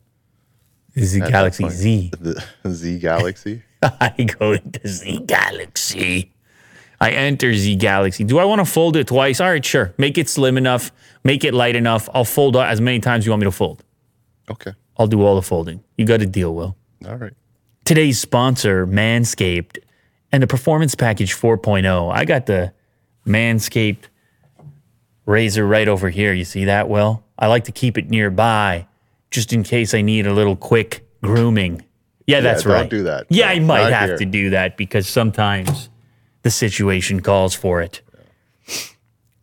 This 0.95 1.06
is 1.06 1.13
the 1.13 1.30
Galaxy. 1.30 1.69
Z. 1.69 2.12
The 2.19 2.44
Z 2.69 3.00
Galaxy. 3.00 3.63
I 3.81 4.12
go 4.39 4.51
into 4.51 4.88
Z 4.88 5.24
Galaxy. 5.25 6.31
I 7.01 7.12
enter 7.12 7.54
Z 7.54 7.75
Galaxy. 7.77 8.24
Do 8.24 8.38
I 8.38 8.45
want 8.45 8.60
to 8.60 8.65
fold 8.65 8.95
it 8.95 9.07
twice? 9.07 9.42
All 9.42 9.50
right, 9.50 9.65
sure. 9.65 9.94
Make 9.98 10.18
it 10.18 10.30
slim 10.30 10.57
enough. 10.57 10.92
Make 11.24 11.44
it 11.44 11.54
light 11.54 11.75
enough. 11.75 12.10
I'll 12.13 12.24
fold 12.24 12.56
as 12.56 12.80
many 12.80 13.00
times 13.00 13.25
you 13.25 13.31
want 13.31 13.42
me 13.42 13.45
to 13.45 13.51
fold. 13.51 13.83
Okay. 14.50 14.74
I'll 14.98 15.07
do 15.07 15.24
all 15.24 15.36
the 15.36 15.42
folding. 15.42 15.83
You 15.98 16.06
got 16.06 16.21
a 16.21 16.25
deal, 16.25 16.54
Will. 16.54 16.77
All 17.07 17.15
right. 17.15 17.33
Today's 17.86 18.19
sponsor, 18.19 18.86
Manscaped, 18.86 19.80
and 20.31 20.44
the 20.44 20.48
Performance 20.48 20.95
Package 20.95 21.36
4.0. 21.36 22.13
I 22.13 22.24
got 22.24 22.45
the 22.45 22.71
Manscaped 23.25 24.06
razor 25.25 25.65
right 25.65 25.88
over 25.88 26.10
here. 26.10 26.34
You 26.34 26.46
see 26.46 26.65
that, 26.65 26.89
Will? 26.89 27.24
I 27.38 27.48
like 27.48 27.63
to 27.65 27.72
keep 27.72 27.98
it 27.98 28.10
nearby 28.10 28.88
just 29.32 29.53
in 29.53 29.63
case 29.63 29.94
I 29.94 30.01
need 30.01 30.27
a 30.27 30.34
little 30.34 30.56
quick 30.56 31.06
grooming. 31.22 31.84
Yeah, 32.27 32.39
that's 32.42 32.63
don't 32.63 32.74
right. 32.74 32.89
do 32.89 33.03
that. 33.03 33.25
Yeah, 33.30 33.48
No, 33.48 33.51
I 33.53 33.60
might 33.60 33.92
have 33.94 34.10
here. 34.10 34.18
to 34.20 34.25
do 34.25 34.50
that 34.51 34.77
because 34.77 35.08
sometimes 35.08 35.89
the 36.44 36.51
situation 36.51 37.22
calls 37.22 37.53
for 37.56 37.82
it. 37.82 38.01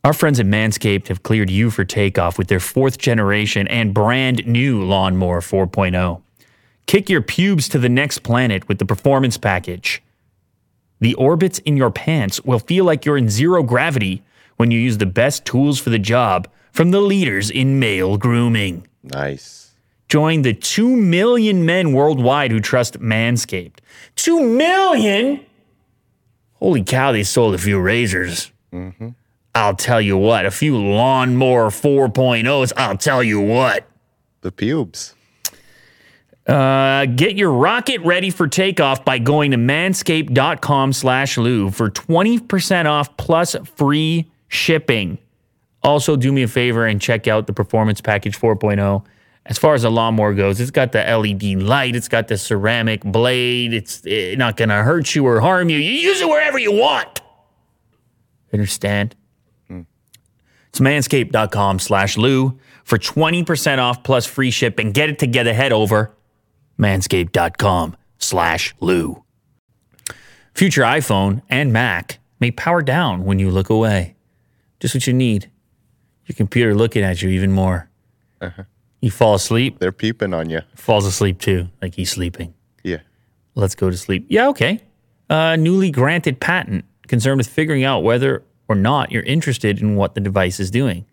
Our 0.03 0.15
friends 0.15 0.41
at 0.41 0.47
Manscaped 0.47 1.09
have 1.09 1.23
cleared 1.23 1.51
you 1.51 1.71
for 1.71 1.85
takeoff 1.85 2.39
with 2.39 2.49
their 2.49 2.61
fourth 2.61 2.97
generation 2.97 3.69
and 3.69 3.93
brand 3.93 4.47
new 4.47 4.83
Lawnmower 4.83 5.41
4.0. 5.43 6.23
Kick 6.87 7.11
your 7.11 7.21
pubes 7.21 7.69
to 7.69 7.79
the 7.79 7.89
next 7.91 8.23
planet 8.23 8.67
with 8.67 8.79
the 8.79 8.87
performance 8.87 9.37
package. 9.37 10.03
The 11.01 11.15
orbits 11.15 11.59
in 11.61 11.77
your 11.77 11.91
pants 11.91 12.41
will 12.43 12.59
feel 12.59 12.85
like 12.87 13.05
you're 13.05 13.19
in 13.19 13.29
zero 13.29 13.63
gravity 13.63 14.23
when 14.61 14.71
you 14.71 14.79
use 14.79 14.99
the 14.99 15.07
best 15.07 15.47
tools 15.47 15.81
for 15.81 15.88
the 15.88 15.99
job 15.99 16.47
from 16.71 16.90
the 16.90 17.00
leaders 17.00 17.50
in 17.50 17.79
male 17.79 18.19
grooming. 18.19 18.87
Nice. 19.02 19.73
Join 20.07 20.43
the 20.43 20.52
2 20.52 20.97
million 20.97 21.64
men 21.64 21.95
worldwide 21.95 22.50
who 22.50 22.61
trust 22.61 23.00
Manscaped. 23.00 23.79
2 24.17 24.43
million? 24.43 25.40
Holy 26.57 26.85
cow, 26.85 27.11
they 27.11 27.23
sold 27.23 27.55
a 27.55 27.59
few 27.59 27.81
razors. 27.81 28.52
Mm-hmm. 28.71 29.09
I'll 29.55 29.76
tell 29.76 29.99
you 29.99 30.19
what, 30.19 30.45
a 30.45 30.50
few 30.50 30.76
lawnmower 30.76 31.71
4.0s, 31.71 32.75
I'll 32.76 32.99
tell 32.99 33.23
you 33.23 33.40
what. 33.40 33.87
The 34.43 34.52
pubes. 34.52 35.14
Uh, 36.47 37.07
get 37.07 37.35
your 37.35 37.52
rocket 37.52 38.02
ready 38.02 38.29
for 38.29 38.47
takeoff 38.47 39.07
by 39.07 39.19
going 39.19 39.52
to 39.52 39.57
manscaped.com 39.57 40.93
slash 40.93 41.38
Lou 41.38 41.71
for 41.71 41.88
20% 41.88 42.85
off 42.85 43.17
plus 43.17 43.57
free 43.76 44.31
shipping. 44.50 45.16
Also, 45.83 46.14
do 46.16 46.30
me 46.30 46.42
a 46.42 46.49
favor 46.49 46.85
and 46.85 47.00
check 47.00 47.26
out 47.26 47.47
the 47.47 47.54
Performance 47.54 48.02
Package 48.02 48.38
4.0. 48.38 49.04
As 49.47 49.57
far 49.57 49.73
as 49.75 49.83
the 49.83 49.90
lawnmower 49.90 50.35
goes, 50.35 50.61
it's 50.61 50.71
got 50.71 50.92
the 50.92 50.99
LED 50.99 51.62
light, 51.62 51.97
it's 51.97 52.09
got 52.09 52.28
the 52.28 52.37
ceramic 52.37 53.02
blade, 53.02 53.73
it's 53.73 54.04
not 54.37 54.59
going 54.59 54.69
to 54.69 54.83
hurt 54.83 55.14
you 55.14 55.26
or 55.26 55.40
harm 55.40 55.71
you. 55.71 55.78
You 55.78 55.92
use 55.92 56.21
it 56.21 56.28
wherever 56.28 56.59
you 56.59 56.73
want. 56.73 57.23
Understand? 58.52 59.16
Hmm. 59.69 59.83
It's 60.69 60.80
manscaped.com 60.80 61.78
slash 61.78 62.19
Lou 62.19 62.59
for 62.85 62.99
20% 62.99 63.78
off 63.78 64.02
plus 64.02 64.26
free 64.26 64.50
shipping. 64.50 64.92
Get 64.92 65.09
it 65.09 65.19
together. 65.19 65.54
Head 65.54 65.73
over 65.73 66.14
manscaped.com 66.78 67.97
slash 68.19 68.75
Lou. 68.80 69.25
Future 70.54 70.83
iPhone 70.83 71.42
and 71.49 71.73
Mac 71.73 72.19
may 72.40 72.50
power 72.50 72.83
down 72.83 73.25
when 73.25 73.38
you 73.38 73.50
look 73.50 73.71
away. 73.71 74.16
Just 74.81 74.95
what 74.95 75.07
you 75.07 75.13
need. 75.13 75.51
Your 76.27 76.35
computer 76.37 76.75
looking 76.75 77.03
at 77.03 77.23
you 77.23 77.29
even 77.29 77.53
more. 77.53 77.89
You 79.01 79.11
fall 79.11 79.35
asleep, 79.35 79.79
They're 79.79 79.93
peeping 79.93 80.35
on 80.35 80.51
you. 80.51 80.61
falls 80.75 81.07
asleep 81.07 81.39
too, 81.41 81.69
like 81.81 81.95
he's 81.95 82.11
sleeping. 82.11 82.55
Yeah. 82.83 82.99
Let's 83.55 83.75
go 83.75 83.91
to 83.91 83.97
sleep. 83.97 84.27
Yeah, 84.29 84.49
okay. 84.49 84.81
Uh, 85.29 85.57
newly 85.57 85.91
granted 85.91 86.41
patent 86.41 86.85
concerned 87.09 87.39
with 87.39 87.49
figuring 87.49 87.83
out 87.85 88.01
whether 88.03 88.43
or 88.69 88.75
not 88.77 89.11
you're 89.11 89.23
interested 89.23 89.81
in 89.81 89.97
what 89.97 90.15
the 90.15 90.21
device 90.21 90.61
is 90.61 90.71
doing. 90.71 91.07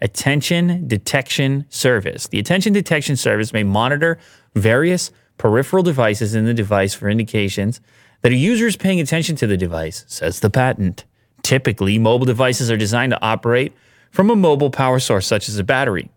Attention 0.00 0.86
Detection 0.88 1.64
Service. 1.68 2.26
The 2.28 2.38
Attention 2.38 2.72
Detection 2.72 3.16
Service 3.16 3.52
may 3.52 3.62
monitor 3.62 4.18
various 4.54 5.10
peripheral 5.38 5.82
devices 5.82 6.34
in 6.34 6.44
the 6.44 6.54
device 6.54 6.94
for 6.94 7.08
indications 7.08 7.80
that 8.22 8.32
a 8.32 8.36
user 8.36 8.66
is 8.66 8.76
paying 8.76 9.00
attention 9.00 9.36
to 9.36 9.46
the 9.46 9.56
device, 9.56 10.04
says 10.08 10.40
the 10.40 10.50
patent. 10.50 11.04
Typically, 11.44 11.98
mobile 11.98 12.24
devices 12.24 12.70
are 12.70 12.76
designed 12.76 13.12
to 13.12 13.22
operate 13.22 13.74
from 14.10 14.30
a 14.30 14.34
mobile 14.34 14.70
power 14.70 14.98
source 14.98 15.26
such 15.26 15.48
as 15.48 15.58
a 15.58 15.62
battery. 15.62 16.10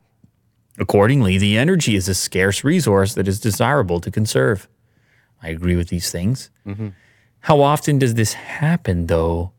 Accordingly, 0.79 1.38
the 1.38 1.57
energy 1.57 1.96
is 1.96 2.07
a 2.07 2.15
scarce 2.15 2.63
resource 2.63 3.13
that 3.15 3.27
is 3.27 3.39
desirable 3.39 4.00
to 4.00 4.10
conserve. 4.10 4.69
I 5.43 5.50
agree 5.50 5.75
with 5.75 5.89
these 5.89 6.12
things. 6.12 6.50
Mm-hmm. 6.65 6.89
How 7.41 7.62
often 7.62 8.00
does 8.00 8.13
this 8.13 8.34
happen, 8.34 9.07
though? 9.07 9.51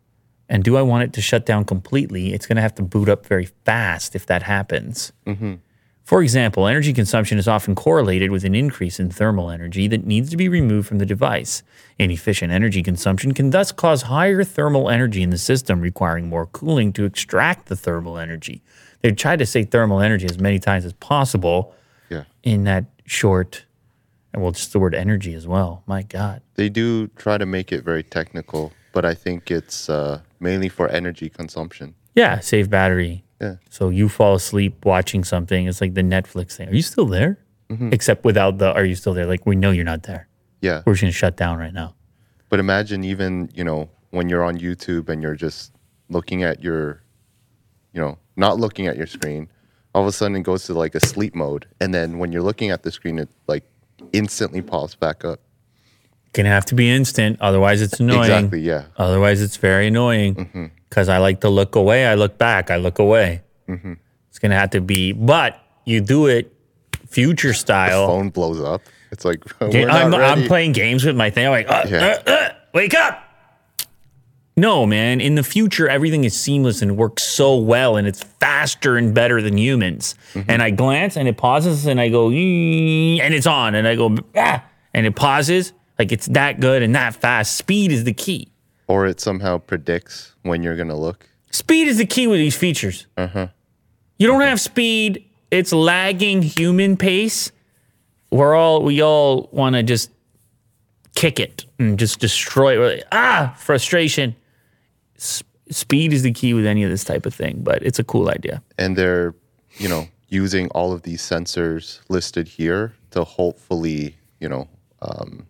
And 0.48 0.64
do 0.64 0.78
I 0.78 0.82
want 0.82 1.04
it 1.04 1.12
to 1.12 1.20
shut 1.20 1.44
down 1.44 1.66
completely? 1.66 2.32
It's 2.32 2.46
going 2.46 2.56
to 2.56 2.62
have 2.62 2.74
to 2.76 2.82
boot 2.82 3.10
up 3.10 3.26
very 3.26 3.46
fast 3.66 4.16
if 4.16 4.24
that 4.26 4.44
happens. 4.44 5.12
Mm-hmm. 5.26 5.54
For 6.08 6.22
example, 6.22 6.66
energy 6.66 6.94
consumption 6.94 7.36
is 7.36 7.46
often 7.46 7.74
correlated 7.74 8.30
with 8.30 8.42
an 8.42 8.54
increase 8.54 8.98
in 8.98 9.10
thermal 9.10 9.50
energy 9.50 9.88
that 9.88 10.06
needs 10.06 10.30
to 10.30 10.38
be 10.38 10.48
removed 10.48 10.88
from 10.88 10.96
the 10.96 11.04
device. 11.04 11.62
Inefficient 11.98 12.50
energy 12.50 12.82
consumption 12.82 13.34
can 13.34 13.50
thus 13.50 13.72
cause 13.72 14.00
higher 14.00 14.42
thermal 14.42 14.88
energy 14.88 15.22
in 15.22 15.28
the 15.28 15.36
system, 15.36 15.82
requiring 15.82 16.30
more 16.30 16.46
cooling 16.46 16.94
to 16.94 17.04
extract 17.04 17.66
the 17.66 17.76
thermal 17.76 18.16
energy. 18.16 18.62
They've 19.02 19.14
tried 19.14 19.38
to 19.40 19.44
say 19.44 19.64
thermal 19.64 20.00
energy 20.00 20.24
as 20.24 20.38
many 20.38 20.58
times 20.58 20.86
as 20.86 20.94
possible 20.94 21.74
Yeah. 22.08 22.24
in 22.42 22.64
that 22.64 22.86
short, 23.04 23.66
and 24.32 24.42
well, 24.42 24.52
just 24.52 24.72
the 24.72 24.78
word 24.78 24.94
energy 24.94 25.34
as 25.34 25.46
well. 25.46 25.82
My 25.84 26.04
God. 26.04 26.40
They 26.54 26.70
do 26.70 27.08
try 27.18 27.36
to 27.36 27.44
make 27.44 27.70
it 27.70 27.84
very 27.84 28.02
technical, 28.02 28.72
but 28.94 29.04
I 29.04 29.12
think 29.12 29.50
it's 29.50 29.90
uh, 29.90 30.22
mainly 30.40 30.70
for 30.70 30.88
energy 30.88 31.28
consumption. 31.28 31.96
Yeah, 32.14 32.40
save 32.40 32.70
battery. 32.70 33.24
Yeah. 33.40 33.56
So 33.70 33.90
you 33.90 34.08
fall 34.08 34.34
asleep 34.34 34.84
watching 34.84 35.24
something. 35.24 35.66
It's 35.66 35.80
like 35.80 35.94
the 35.94 36.02
Netflix 36.02 36.56
thing. 36.56 36.68
Are 36.68 36.74
you 36.74 36.82
still 36.82 37.06
there? 37.06 37.38
Mm-hmm. 37.70 37.92
Except 37.92 38.24
without 38.24 38.58
the, 38.58 38.72
are 38.72 38.84
you 38.84 38.94
still 38.94 39.14
there? 39.14 39.26
Like, 39.26 39.46
we 39.46 39.54
know 39.54 39.70
you're 39.70 39.84
not 39.84 40.04
there. 40.04 40.28
Yeah. 40.60 40.82
We're 40.86 40.94
just 40.94 41.04
to 41.04 41.12
shut 41.12 41.36
down 41.36 41.58
right 41.58 41.72
now. 41.72 41.94
But 42.48 42.60
imagine 42.60 43.04
even, 43.04 43.50
you 43.54 43.62
know, 43.62 43.90
when 44.10 44.28
you're 44.28 44.42
on 44.42 44.58
YouTube 44.58 45.08
and 45.08 45.22
you're 45.22 45.36
just 45.36 45.72
looking 46.08 46.42
at 46.42 46.62
your, 46.62 47.02
you 47.92 48.00
know, 48.00 48.18
not 48.36 48.58
looking 48.58 48.86
at 48.86 48.96
your 48.96 49.06
screen, 49.06 49.48
all 49.94 50.02
of 50.02 50.08
a 50.08 50.12
sudden 50.12 50.36
it 50.36 50.42
goes 50.42 50.64
to 50.64 50.74
like 50.74 50.94
a 50.94 51.00
sleep 51.00 51.34
mode. 51.34 51.66
And 51.80 51.92
then 51.92 52.18
when 52.18 52.32
you're 52.32 52.42
looking 52.42 52.70
at 52.70 52.82
the 52.82 52.90
screen, 52.90 53.18
it 53.18 53.28
like 53.46 53.64
instantly 54.12 54.62
pops 54.62 54.94
back 54.94 55.24
up. 55.24 55.40
Gonna 56.32 56.48
have 56.48 56.66
to 56.66 56.74
be 56.74 56.90
instant. 56.90 57.38
Otherwise, 57.40 57.82
it's 57.82 58.00
annoying. 58.00 58.20
Exactly. 58.20 58.60
Yeah. 58.60 58.84
Otherwise, 58.96 59.42
it's 59.42 59.56
very 59.56 59.88
annoying 59.88 60.34
mm-hmm. 60.34 60.66
Because 60.88 61.08
I 61.08 61.18
like 61.18 61.40
to 61.42 61.48
look 61.48 61.74
away. 61.76 62.06
I 62.06 62.14
look 62.14 62.38
back. 62.38 62.70
I 62.70 62.76
look 62.76 62.98
away. 62.98 63.42
It's 63.68 64.38
gonna 64.38 64.58
have 64.58 64.70
to 64.70 64.80
be, 64.80 65.12
but 65.12 65.60
you 65.84 66.00
do 66.00 66.26
it 66.26 66.52
future 67.06 67.52
style. 67.52 68.06
Phone 68.06 68.30
blows 68.30 68.60
up. 68.60 68.82
It's 69.10 69.24
like, 69.24 69.42
I'm, 69.62 70.14
I'm 70.14 70.44
playing 70.46 70.72
games 70.72 71.04
with 71.04 71.16
my 71.16 71.30
thing. 71.30 71.46
I'm 71.46 71.52
like, 71.52 71.68
uh, 71.70 71.86
Yeah. 71.88 72.22
uh, 72.26 72.30
uh, 72.30 72.48
wake 72.74 72.94
up. 72.94 73.24
No, 74.56 74.86
man. 74.86 75.20
In 75.20 75.36
the 75.36 75.42
future, 75.44 75.88
everything 75.88 76.24
is 76.24 76.38
seamless 76.38 76.82
and 76.82 76.96
works 76.96 77.22
so 77.22 77.56
well, 77.56 77.96
and 77.96 78.08
it's 78.08 78.22
faster 78.24 78.96
and 78.96 79.14
better 79.14 79.40
than 79.40 79.56
humans. 79.56 80.16
Mm-hmm. 80.34 80.50
And 80.50 80.62
I 80.62 80.70
glance, 80.70 81.16
and 81.16 81.28
it 81.28 81.36
pauses, 81.36 81.86
and 81.86 82.00
I 82.00 82.08
go, 82.08 82.28
and 82.30 83.32
it's 83.34 83.46
on, 83.46 83.74
and 83.76 83.86
I 83.86 83.94
go, 83.94 84.16
ah, 84.36 84.64
and 84.92 85.06
it 85.06 85.14
pauses. 85.14 85.72
Like 85.98 86.10
it's 86.12 86.26
that 86.26 86.60
good 86.60 86.82
and 86.82 86.94
that 86.94 87.14
fast. 87.14 87.56
Speed 87.56 87.92
is 87.92 88.04
the 88.04 88.12
key. 88.12 88.48
Or 88.88 89.06
it 89.06 89.20
somehow 89.20 89.58
predicts 89.58 90.34
when 90.48 90.62
you're 90.62 90.76
going 90.76 90.88
to 90.88 90.96
look. 90.96 91.28
Speed 91.50 91.88
is 91.88 91.98
the 91.98 92.06
key 92.06 92.26
with 92.26 92.38
these 92.38 92.56
features. 92.56 93.06
Uh-huh. 93.16 93.48
You 94.18 94.26
don't 94.26 94.40
have 94.42 94.60
speed. 94.60 95.24
It's 95.50 95.72
lagging 95.72 96.42
human 96.42 96.96
pace. 96.96 97.52
We're 98.30 98.54
all 98.54 98.82
we 98.82 99.00
all 99.02 99.48
want 99.52 99.76
to 99.76 99.82
just 99.82 100.10
kick 101.14 101.40
it 101.40 101.64
and 101.78 101.98
just 101.98 102.20
destroy 102.20 102.78
it. 102.86 103.04
Ah, 103.12 103.54
frustration. 103.58 104.36
S- 105.16 105.42
speed 105.70 106.12
is 106.12 106.22
the 106.22 106.32
key 106.32 106.52
with 106.52 106.66
any 106.66 106.84
of 106.84 106.90
this 106.90 107.04
type 107.04 107.24
of 107.24 107.34
thing, 107.34 107.60
but 107.62 107.82
it's 107.82 107.98
a 107.98 108.04
cool 108.04 108.28
idea. 108.28 108.62
And 108.76 108.96
they're, 108.96 109.34
you 109.78 109.88
know, 109.88 110.06
using 110.28 110.68
all 110.70 110.92
of 110.92 111.02
these 111.02 111.22
sensors 111.22 112.00
listed 112.10 112.46
here 112.46 112.92
to 113.12 113.24
hopefully, 113.24 114.16
you 114.40 114.48
know, 114.48 114.68
um, 115.00 115.46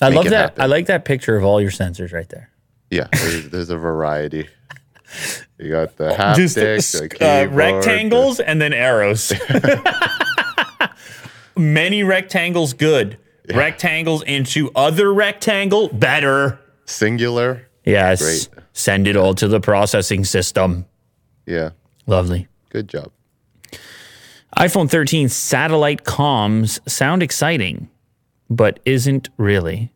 I 0.00 0.08
love 0.08 0.24
that. 0.30 0.32
happen. 0.50 0.62
I 0.62 0.66
like 0.66 0.86
that 0.86 1.04
picture 1.04 1.36
of 1.36 1.44
all 1.44 1.60
your 1.60 1.70
sensors 1.70 2.12
right 2.12 2.28
there. 2.28 2.50
Yeah, 2.90 3.08
there's, 3.12 3.48
there's 3.50 3.70
a 3.70 3.76
variety. 3.76 4.48
You 5.58 5.70
got 5.70 5.96
the 5.96 6.10
haptic, 6.18 6.54
the 6.54 7.24
uh, 7.24 7.42
keyboard, 7.42 7.52
rectangles 7.54 8.40
and 8.40 8.60
then 8.60 8.72
arrows. 8.72 9.32
Many 11.56 12.04
rectangles, 12.04 12.72
good. 12.72 13.18
Rectangles 13.52 14.22
into 14.22 14.70
other 14.76 15.12
rectangle, 15.12 15.88
better. 15.88 16.60
singular. 16.84 17.66
Yes. 17.84 18.46
Great. 18.48 18.62
Send 18.74 19.08
it 19.08 19.16
all 19.16 19.34
to 19.34 19.48
the 19.48 19.60
processing 19.60 20.24
system. 20.24 20.84
Yeah, 21.46 21.70
Lovely. 22.06 22.46
good 22.68 22.88
job. 22.88 23.10
iPhone 24.56 24.90
13 24.90 25.28
satellite 25.30 26.04
comms 26.04 26.78
sound 26.88 27.22
exciting, 27.22 27.88
but 28.50 28.78
isn't 28.84 29.30
really. 29.38 29.90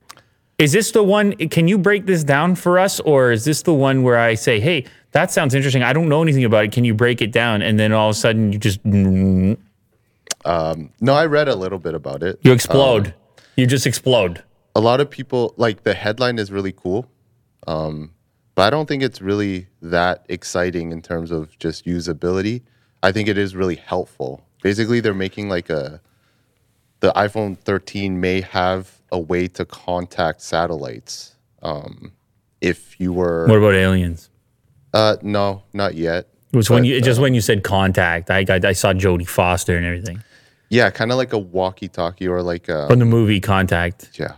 Is 0.58 0.72
this 0.72 0.90
the 0.92 1.02
one? 1.02 1.32
Can 1.48 1.66
you 1.68 1.78
break 1.78 2.06
this 2.06 2.22
down 2.24 2.54
for 2.54 2.78
us? 2.78 3.00
Or 3.00 3.32
is 3.32 3.44
this 3.44 3.62
the 3.62 3.74
one 3.74 4.02
where 4.02 4.18
I 4.18 4.34
say, 4.34 4.60
hey, 4.60 4.84
that 5.12 5.30
sounds 5.30 5.54
interesting. 5.54 5.82
I 5.82 5.92
don't 5.92 6.08
know 6.08 6.22
anything 6.22 6.44
about 6.44 6.64
it. 6.64 6.72
Can 6.72 6.84
you 6.84 6.94
break 6.94 7.20
it 7.20 7.32
down? 7.32 7.62
And 7.62 7.78
then 7.80 7.92
all 7.92 8.10
of 8.10 8.16
a 8.16 8.18
sudden 8.18 8.52
you 8.52 8.58
just, 8.58 8.80
you 8.84 9.58
No, 11.00 11.14
I 11.14 11.26
read 11.26 11.48
a 11.48 11.56
little 11.56 11.78
bit 11.78 11.94
about 11.94 12.22
it. 12.22 12.38
You 12.42 12.52
explode. 12.52 13.14
you 13.56 13.66
just 13.66 13.86
explode. 13.86 14.42
a 14.74 14.80
lot 14.80 15.00
of 15.00 15.10
people 15.10 15.52
like 15.58 15.82
the 15.82 15.92
headline 15.94 16.38
is 16.38 16.50
really 16.50 16.72
cool 16.72 17.06
um, 17.66 18.10
but 18.54 18.62
i 18.62 18.70
don't 18.70 18.86
think 18.88 19.02
it's 19.02 19.20
really 19.20 19.66
that 19.82 20.24
exciting 20.30 20.92
in 20.92 21.02
terms 21.02 21.30
of 21.30 21.58
just 21.58 21.84
usability 21.84 22.62
i 23.02 23.12
think 23.12 23.28
it 23.28 23.36
is 23.36 23.54
really 23.54 23.76
helpful 23.76 24.42
basically 24.62 24.98
they're 25.00 25.12
making 25.12 25.50
like 25.50 25.68
a 25.68 26.00
the 27.00 27.12
iphone 27.16 27.54
13 27.58 28.18
may 28.18 28.40
have 28.40 29.01
a 29.12 29.18
way 29.18 29.46
to 29.46 29.64
contact 29.64 30.40
satellites 30.42 31.36
um, 31.62 32.12
if 32.60 32.98
you 32.98 33.12
were 33.12 33.46
What 33.46 33.58
about 33.58 33.74
aliens? 33.74 34.30
uh, 34.94 35.16
no 35.22 35.62
not 35.72 35.94
yet 35.94 36.28
It 36.52 36.56
was 36.56 36.68
when 36.70 36.84
you 36.84 37.00
just 37.00 37.20
when 37.20 37.34
you 37.34 37.40
said 37.40 37.62
contact. 37.62 38.30
I 38.30 38.42
got 38.44 38.64
I 38.64 38.72
saw 38.72 38.92
Jodie 38.92 39.28
Foster 39.28 39.76
and 39.76 39.86
everything 39.86 40.22
yeah 40.68 40.88
kind 40.90 41.12
of 41.12 41.18
like 41.18 41.32
a 41.34 41.38
walkie-talkie 41.38 42.26
or 42.26 42.42
like 42.42 42.68
a 42.68 42.88
from 42.88 42.98
the 42.98 43.04
movie 43.04 43.40
Contact. 43.40 44.10
yeah 44.18 44.34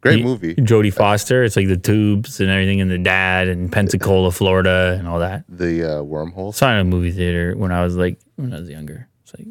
great 0.00 0.22
movie 0.24 0.54
Jodie 0.56 0.92
Foster. 0.92 1.42
It's 1.44 1.56
like 1.56 1.68
the 1.68 1.76
tubes 1.76 2.40
and 2.40 2.48
everything, 2.50 2.80
and 2.80 2.90
the 2.90 2.98
dad 2.98 3.48
and 3.48 3.70
Pensacola, 3.70 4.30
Florida, 4.30 4.96
and 4.98 5.08
all 5.08 5.18
that. 5.20 5.44
the 5.48 5.74
uh, 5.84 6.02
wormhole 6.02 6.54
saw 6.54 6.72
in 6.72 6.78
a 6.78 6.84
movie 6.84 7.12
theater 7.12 7.54
when 7.56 7.70
I 7.72 7.82
was 7.84 7.96
like 7.96 8.18
when 8.36 8.52
I 8.52 8.60
was 8.60 8.68
younger. 8.68 9.08
It's 9.22 9.32
like 9.38 9.48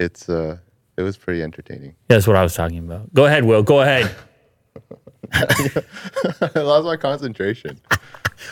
it's 0.00 0.28
uh 0.28 0.56
it 0.96 1.02
was 1.02 1.16
pretty 1.16 1.42
entertaining 1.42 1.94
that's 2.08 2.26
what 2.26 2.36
I 2.36 2.42
was 2.42 2.54
talking 2.54 2.78
about. 2.78 3.12
Go 3.12 3.26
ahead, 3.26 3.44
Will. 3.44 3.62
Go 3.62 3.80
ahead. 3.80 4.14
i 5.32 6.60
lost 6.60 6.84
my 6.84 6.96
concentration 6.96 7.80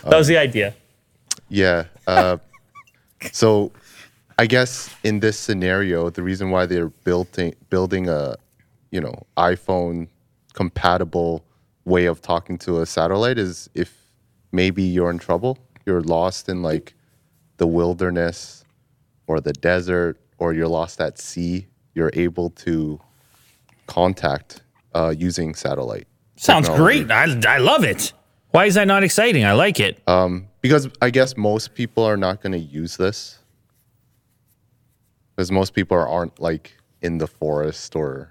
That 0.04 0.16
was 0.16 0.26
the 0.26 0.38
idea. 0.38 0.74
Yeah. 1.48 1.84
Uh, 2.06 2.38
so 3.32 3.72
I 4.38 4.46
guess 4.46 4.94
in 5.04 5.20
this 5.20 5.38
scenario, 5.38 6.10
the 6.10 6.22
reason 6.22 6.50
why 6.50 6.66
they're 6.66 6.88
building 6.88 7.54
building 7.70 8.08
a, 8.08 8.36
you 8.90 9.00
know, 9.00 9.14
iPhone 9.36 10.08
compatible 10.52 11.44
way 11.84 12.06
of 12.06 12.20
talking 12.20 12.58
to 12.58 12.80
a 12.80 12.86
satellite 12.86 13.38
is 13.38 13.68
if 13.74 13.96
maybe 14.52 14.82
you're 14.82 15.10
in 15.10 15.18
trouble, 15.18 15.58
you're 15.86 16.02
lost 16.02 16.48
in 16.48 16.62
like 16.62 16.94
the 17.58 17.66
wilderness 17.66 18.64
or 19.26 19.40
the 19.40 19.52
desert, 19.52 20.18
or 20.38 20.52
you're 20.52 20.68
lost 20.68 21.00
at 21.00 21.18
sea, 21.18 21.66
you're 21.94 22.10
able 22.14 22.50
to 22.50 23.00
contact 23.86 24.62
uh, 24.94 25.14
using 25.16 25.54
satellite. 25.54 26.06
Sounds 26.36 26.68
technology. 26.68 27.04
great. 27.04 27.10
I 27.46 27.54
I 27.54 27.58
love 27.58 27.84
it. 27.84 28.12
Why 28.50 28.66
is 28.66 28.74
that 28.74 28.86
not 28.86 29.02
exciting? 29.04 29.44
I 29.44 29.52
like 29.52 29.80
it. 29.80 30.00
because 30.60 30.88
I 31.02 31.10
guess 31.10 31.36
most 31.36 31.74
people 31.74 32.04
are 32.04 32.16
not 32.16 32.40
going 32.40 32.52
to 32.52 32.58
use 32.58 32.96
this 32.96 33.38
because 35.34 35.50
most 35.50 35.74
people 35.74 35.96
aren't 35.98 36.38
like 36.40 36.72
in 37.02 37.18
the 37.18 37.26
forest 37.26 37.96
or 37.96 38.30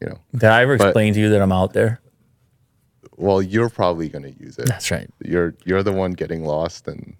you 0.00 0.08
know 0.08 0.18
Did 0.32 0.44
I 0.44 0.62
ever 0.62 0.76
but- 0.78 0.88
explain 0.88 1.12
to 1.14 1.20
you 1.20 1.28
that 1.30 1.42
I'm 1.42 1.52
out 1.52 1.72
there? 1.72 2.00
well, 3.16 3.40
you're 3.40 3.68
probably 3.70 4.08
going 4.08 4.24
to 4.24 4.32
use 4.42 4.58
it. 4.58 4.66
That's 4.66 4.90
right. 4.90 5.08
You're 5.24 5.54
you're 5.64 5.82
the 5.84 5.92
one 5.92 6.12
getting 6.12 6.44
lost 6.44 6.88
and 6.88 7.14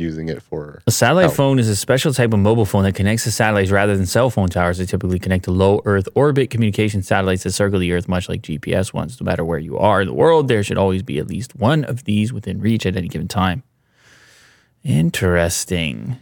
using 0.00 0.28
it 0.28 0.42
for 0.42 0.80
A 0.86 0.90
satellite 0.90 1.24
help. 1.26 1.36
phone 1.36 1.58
is 1.58 1.68
a 1.68 1.76
special 1.76 2.12
type 2.12 2.32
of 2.32 2.38
mobile 2.38 2.64
phone 2.64 2.84
that 2.84 2.94
connects 2.94 3.24
to 3.24 3.32
satellites 3.32 3.70
rather 3.70 3.96
than 3.96 4.06
cell 4.06 4.30
phone 4.30 4.48
towers. 4.48 4.78
They 4.78 4.86
typically 4.86 5.18
connect 5.18 5.44
to 5.44 5.50
low 5.50 5.82
Earth 5.84 6.08
orbit 6.14 6.50
communication 6.50 7.02
satellites 7.02 7.42
that 7.44 7.52
circle 7.52 7.78
the 7.78 7.92
Earth, 7.92 8.08
much 8.08 8.28
like 8.28 8.42
GPS 8.42 8.92
ones. 8.92 9.20
No 9.20 9.24
matter 9.24 9.44
where 9.44 9.58
you 9.58 9.78
are 9.78 10.00
in 10.00 10.08
the 10.08 10.14
world, 10.14 10.48
there 10.48 10.62
should 10.62 10.78
always 10.78 11.02
be 11.02 11.18
at 11.18 11.28
least 11.28 11.56
one 11.56 11.84
of 11.84 12.04
these 12.04 12.32
within 12.32 12.60
reach 12.60 12.86
at 12.86 12.96
any 12.96 13.08
given 13.08 13.28
time. 13.28 13.62
Interesting. 14.84 16.16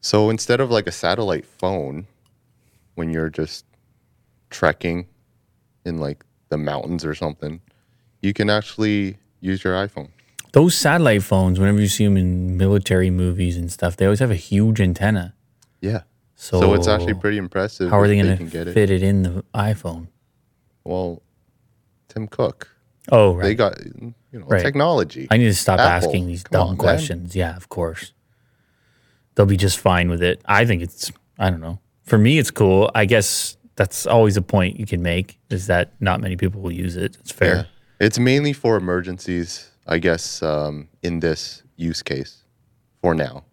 So 0.00 0.28
instead 0.30 0.60
of 0.60 0.70
like 0.70 0.86
a 0.86 0.92
satellite 0.92 1.46
phone, 1.46 2.06
when 2.94 3.10
you're 3.10 3.30
just 3.30 3.64
trekking 4.50 5.06
in 5.84 5.98
like 5.98 6.24
the 6.50 6.58
mountains 6.58 7.04
or 7.04 7.14
something, 7.14 7.60
you 8.20 8.32
can 8.32 8.50
actually 8.50 9.16
use 9.40 9.64
your 9.64 9.74
iPhone. 9.74 10.08
Those 10.54 10.76
satellite 10.76 11.24
phones, 11.24 11.58
whenever 11.58 11.80
you 11.80 11.88
see 11.88 12.04
them 12.04 12.16
in 12.16 12.56
military 12.56 13.10
movies 13.10 13.56
and 13.56 13.70
stuff, 13.72 13.96
they 13.96 14.04
always 14.06 14.20
have 14.20 14.30
a 14.30 14.36
huge 14.36 14.80
antenna. 14.80 15.34
Yeah. 15.80 16.02
So, 16.36 16.60
So, 16.60 16.74
it's 16.74 16.86
actually 16.86 17.14
pretty 17.14 17.38
impressive. 17.38 17.90
how 17.90 17.98
are 17.98 18.06
they 18.06 18.16
going 18.20 18.38
to 18.38 18.44
get 18.44 18.68
it? 18.68 18.72
fit 18.74 18.88
it 18.90 19.02
in 19.02 19.24
the 19.24 19.44
iPhone? 19.52 20.06
Well, 20.84 21.22
Tim 22.08 22.28
Cook, 22.28 22.68
Oh, 23.10 23.34
right. 23.34 23.42
they 23.42 23.54
got 23.56 23.84
you 23.84 24.14
know 24.32 24.46
Right. 24.46 24.62
technology. 24.62 25.26
I 25.30 25.38
need 25.38 25.46
to 25.46 25.54
stop 25.54 25.80
Apple, 25.80 26.08
asking 26.08 26.26
these 26.28 26.44
come 26.44 26.52
dumb 26.52 26.62
on, 26.62 26.68
man. 26.74 26.78
questions. 26.78 27.34
Yeah, 27.34 27.56
of 27.56 27.68
course. 27.68 28.12
They'll 29.34 29.46
be 29.46 29.56
just 29.56 29.78
fine 29.78 30.08
with 30.08 30.22
it. 30.22 30.40
I 30.46 30.64
think 30.64 30.82
it's, 30.82 31.10
I 31.38 31.50
don't 31.50 31.60
know. 31.60 31.80
For 32.04 32.16
me, 32.18 32.38
it's 32.38 32.52
cool. 32.52 32.90
I 32.94 33.06
guess 33.06 33.56
that's 33.74 34.06
always 34.06 34.36
a 34.36 34.42
point 34.42 34.78
you 34.78 34.86
can 34.86 35.02
make 35.02 35.38
is 35.50 35.66
that 35.66 35.92
not 35.98 36.20
many 36.20 36.36
people 36.36 36.60
will 36.60 36.70
use 36.72 36.96
it. 36.96 37.16
It's 37.20 37.32
fair. 37.32 37.54
Yeah. 37.56 37.64
It's 38.06 38.18
mainly 38.20 38.52
for 38.52 38.76
emergencies, 38.76 39.70
I 39.86 39.98
guess, 39.98 40.42
um, 40.42 40.88
in 41.02 41.20
this 41.20 41.62
use 41.76 42.02
case 42.02 42.44
for 43.02 43.14
now. 43.14 43.44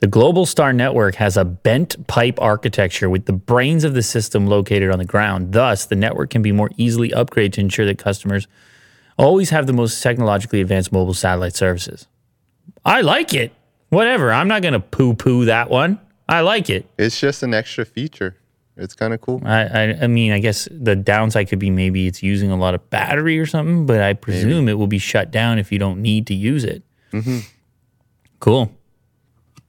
The 0.00 0.08
Globalstar 0.08 0.74
Network 0.74 1.14
has 1.14 1.36
a 1.36 1.44
bent 1.44 2.08
pipe 2.08 2.40
architecture 2.42 3.08
with 3.08 3.26
the 3.26 3.32
brains 3.32 3.84
of 3.84 3.94
the 3.94 4.02
system 4.02 4.48
located 4.48 4.90
on 4.90 4.98
the 4.98 5.04
ground. 5.04 5.52
Thus, 5.52 5.86
the 5.86 5.94
network 5.94 6.30
can 6.30 6.42
be 6.42 6.50
more 6.50 6.70
easily 6.76 7.10
upgraded 7.10 7.52
to 7.52 7.60
ensure 7.60 7.86
that 7.86 7.98
customers 7.98 8.48
always 9.16 9.50
have 9.50 9.68
the 9.68 9.72
most 9.72 10.02
technologically 10.02 10.60
advanced 10.60 10.90
mobile 10.90 11.14
satellite 11.14 11.54
services. 11.54 12.08
I 12.84 13.02
like 13.02 13.32
it. 13.32 13.52
Whatever. 13.90 14.32
I'm 14.32 14.48
not 14.48 14.62
going 14.62 14.74
to 14.74 14.80
poo 14.80 15.14
poo 15.14 15.44
that 15.44 15.70
one. 15.70 16.00
I 16.28 16.40
like 16.40 16.68
it. 16.68 16.86
It's 16.98 17.20
just 17.20 17.42
an 17.44 17.54
extra 17.54 17.84
feature. 17.84 18.36
It's 18.82 18.94
kind 18.94 19.14
of 19.14 19.20
cool. 19.20 19.40
I, 19.44 19.62
I, 19.62 19.98
I 20.02 20.06
mean, 20.08 20.32
I 20.32 20.40
guess 20.40 20.68
the 20.70 20.96
downside 20.96 21.48
could 21.48 21.58
be 21.58 21.70
maybe 21.70 22.06
it's 22.06 22.22
using 22.22 22.50
a 22.50 22.56
lot 22.56 22.74
of 22.74 22.90
battery 22.90 23.38
or 23.38 23.46
something, 23.46 23.86
but 23.86 24.00
I 24.00 24.12
presume 24.12 24.68
it 24.68 24.74
will 24.74 24.88
be 24.88 24.98
shut 24.98 25.30
down 25.30 25.58
if 25.58 25.70
you 25.70 25.78
don't 25.78 26.02
need 26.02 26.26
to 26.26 26.34
use 26.34 26.64
it. 26.64 26.82
Cool. 28.40 28.72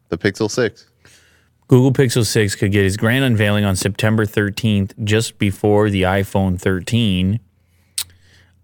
The 0.09 0.17
Pixel 0.17 0.49
6. 0.49 0.87
Google 1.67 1.93
Pixel 1.93 2.25
6 2.25 2.55
could 2.55 2.71
get 2.71 2.85
its 2.85 2.97
grand 2.97 3.23
unveiling 3.23 3.65
on 3.65 3.75
September 3.75 4.25
13th, 4.25 4.91
just 5.03 5.37
before 5.37 5.89
the 5.89 6.03
iPhone 6.03 6.59
13. 6.59 7.39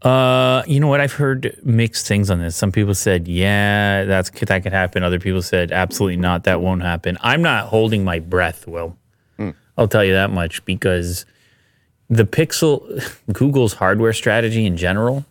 Uh, 0.02 0.64
you 0.66 0.80
know 0.80 0.88
what? 0.88 1.02
I've 1.02 1.14
heard 1.14 1.60
mixed 1.64 2.08
things 2.08 2.30
on 2.30 2.40
this. 2.40 2.56
Some 2.56 2.72
people 2.72 2.96
said, 2.96 3.28
"Yeah, 3.28 4.06
that's 4.06 4.30
that 4.30 4.64
could 4.64 4.72
happen." 4.72 5.04
Other 5.04 5.20
people 5.20 5.42
said, 5.42 5.74
"Absolutely 5.74 6.16
not. 6.16 6.46
That 6.46 6.62
won't 6.62 6.84
happen." 6.84 7.18
I'm 7.20 7.42
not 7.42 7.66
holding 7.68 8.06
my 8.06 8.20
breath. 8.20 8.66
Will 8.66 8.96
I'll 9.80 9.88
tell 9.88 10.04
you 10.04 10.12
that 10.12 10.30
much 10.30 10.64
because 10.66 11.26
the 12.10 12.26
Pixel, 12.26 13.02
Google's 13.34 13.74
hardware 13.74 14.12
strategy 14.12 14.66
in 14.66 14.76
general, 14.76 15.26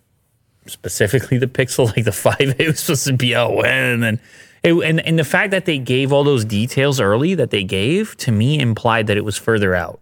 specifically 0.67 1.37
the 1.37 1.47
Pixel, 1.47 1.87
like 1.95 2.05
the 2.07 2.11
5A 2.11 2.67
was 2.67 2.81
supposed 2.81 3.07
to 3.07 3.13
be 3.13 3.35
out 3.35 3.55
when, 3.55 3.75
and 3.75 4.03
then 4.03 4.21
it, 4.63 4.73
and 4.73 5.01
and 5.01 5.19
the 5.19 5.25
fact 5.25 5.51
that 5.51 5.67
they 5.67 5.79
gave 5.79 6.13
all 6.13 6.25
those 6.25 6.45
details 6.45 6.99
early 6.99 7.35
that 7.35 7.51
they 7.51 7.63
gave 7.63 8.17
to 8.17 8.33
me 8.33 8.59
implied 8.59 9.07
that 9.07 9.17
it 9.19 9.25
was 9.25 9.37
further 9.37 9.75
out. 9.75 10.01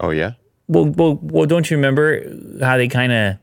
Oh, 0.00 0.10
yeah? 0.10 0.32
Well, 0.66 0.86
well, 0.86 1.18
well 1.22 1.46
don't 1.46 1.70
you 1.70 1.76
remember 1.76 2.24
how 2.60 2.76
they 2.76 2.88
kind 2.88 3.12
of 3.12 3.36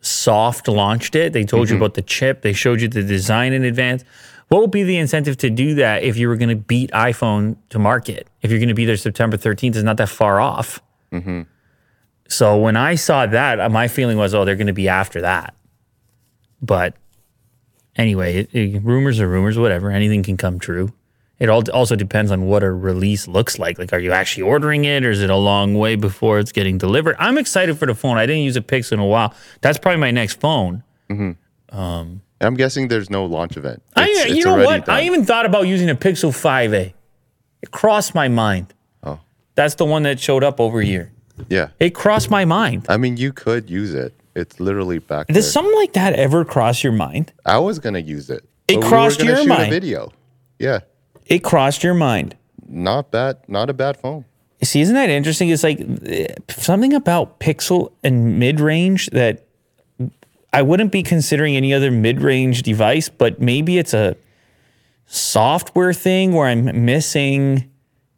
soft 0.00 0.68
launched 0.68 1.16
it? 1.16 1.32
They 1.32 1.44
told 1.44 1.70
you 1.70 1.76
mm-hmm. 1.76 1.84
about 1.84 1.94
the 1.94 2.02
chip, 2.02 2.42
they 2.42 2.52
showed 2.52 2.82
you 2.82 2.88
the 2.88 3.02
design 3.02 3.54
in 3.54 3.64
advance. 3.64 4.04
What 4.54 4.60
would 4.60 4.70
be 4.70 4.84
the 4.84 4.98
incentive 4.98 5.36
to 5.38 5.50
do 5.50 5.74
that 5.74 6.04
if 6.04 6.16
you 6.16 6.28
were 6.28 6.36
going 6.36 6.48
to 6.50 6.54
beat 6.54 6.92
iPhone 6.92 7.56
to 7.70 7.80
market? 7.80 8.28
If 8.40 8.52
you're 8.52 8.60
going 8.60 8.68
to 8.68 8.74
be 8.74 8.84
there 8.84 8.96
September 8.96 9.36
13th, 9.36 9.74
it's 9.74 9.82
not 9.82 9.96
that 9.96 10.08
far 10.08 10.38
off. 10.38 10.80
Mm-hmm. 11.10 11.42
So 12.28 12.56
when 12.58 12.76
I 12.76 12.94
saw 12.94 13.26
that, 13.26 13.58
uh, 13.58 13.68
my 13.68 13.88
feeling 13.88 14.16
was, 14.16 14.32
oh, 14.32 14.44
they're 14.44 14.54
going 14.54 14.68
to 14.68 14.72
be 14.72 14.88
after 14.88 15.22
that. 15.22 15.56
But 16.62 16.94
anyway, 17.96 18.36
it, 18.36 18.54
it- 18.54 18.84
rumors 18.84 19.18
are 19.18 19.26
rumors, 19.28 19.58
whatever. 19.58 19.90
Anything 19.90 20.22
can 20.22 20.36
come 20.36 20.60
true. 20.60 20.92
It 21.40 21.48
all 21.48 21.68
also 21.72 21.96
depends 21.96 22.30
on 22.30 22.46
what 22.46 22.62
a 22.62 22.70
release 22.70 23.26
looks 23.26 23.58
like. 23.58 23.76
Like, 23.80 23.92
are 23.92 23.98
you 23.98 24.12
actually 24.12 24.44
ordering 24.44 24.84
it 24.84 25.04
or 25.04 25.10
is 25.10 25.20
it 25.20 25.30
a 25.30 25.36
long 25.36 25.74
way 25.74 25.96
before 25.96 26.38
it's 26.38 26.52
getting 26.52 26.78
delivered? 26.78 27.16
I'm 27.18 27.38
excited 27.38 27.76
for 27.76 27.86
the 27.86 27.94
phone. 27.96 28.18
I 28.18 28.26
didn't 28.26 28.42
use 28.44 28.56
a 28.56 28.60
Pixel 28.60 28.92
in 28.92 29.00
a 29.00 29.04
while. 29.04 29.34
That's 29.62 29.78
probably 29.78 29.98
my 30.00 30.12
next 30.12 30.38
phone. 30.38 30.84
Mm-hmm. 31.10 31.76
Um, 31.76 32.20
I'm 32.44 32.54
guessing 32.54 32.88
there's 32.88 33.10
no 33.10 33.24
launch 33.24 33.56
event. 33.56 33.82
I, 33.96 34.06
you 34.06 34.36
it's 34.36 34.44
know 34.44 34.56
what? 34.56 34.88
I 34.88 35.02
even 35.02 35.24
thought 35.24 35.46
about 35.46 35.66
using 35.66 35.90
a 35.90 35.94
Pixel 35.94 36.30
5a. 36.30 36.92
It 37.62 37.70
crossed 37.70 38.14
my 38.14 38.28
mind. 38.28 38.74
Oh. 39.02 39.20
That's 39.54 39.76
the 39.76 39.84
one 39.84 40.02
that 40.02 40.20
showed 40.20 40.44
up 40.44 40.60
over 40.60 40.80
here. 40.82 41.12
Yeah. 41.48 41.68
It 41.80 41.94
crossed 41.94 42.30
my 42.30 42.44
mind. 42.44 42.86
I 42.88 42.96
mean, 42.96 43.16
you 43.16 43.32
could 43.32 43.70
use 43.70 43.94
it. 43.94 44.14
It's 44.34 44.60
literally 44.60 44.98
back 44.98 45.28
there. 45.28 45.34
Does 45.34 45.50
something 45.50 45.74
like 45.74 45.92
that 45.94 46.14
ever 46.14 46.44
cross 46.44 46.82
your 46.82 46.92
mind? 46.92 47.32
I 47.46 47.58
was 47.58 47.78
going 47.78 47.94
to 47.94 48.02
use 48.02 48.30
it. 48.30 48.44
It 48.68 48.82
crossed 48.82 49.20
we 49.20 49.28
your 49.28 49.46
mind. 49.46 49.68
a 49.68 49.70
video. 49.70 50.12
Yeah. 50.58 50.80
It 51.26 51.40
crossed 51.40 51.82
your 51.82 51.94
mind. 51.94 52.36
Not 52.66 53.10
bad. 53.10 53.38
Not 53.48 53.70
a 53.70 53.74
bad 53.74 53.96
phone. 53.96 54.24
See, 54.62 54.80
isn't 54.80 54.94
that 54.94 55.10
interesting? 55.10 55.50
It's 55.50 55.62
like 55.62 55.80
eh, 56.06 56.34
something 56.48 56.94
about 56.94 57.38
Pixel 57.38 57.92
and 58.02 58.38
mid 58.38 58.60
range 58.60 59.10
that 59.10 59.46
I 60.54 60.62
wouldn't 60.62 60.92
be 60.92 61.02
considering 61.02 61.56
any 61.56 61.74
other 61.74 61.90
mid 61.90 62.22
range 62.22 62.62
device, 62.62 63.08
but 63.08 63.40
maybe 63.40 63.76
it's 63.76 63.92
a 63.92 64.14
software 65.04 65.92
thing 65.92 66.32
where 66.32 66.46
I'm 66.46 66.84
missing 66.84 67.72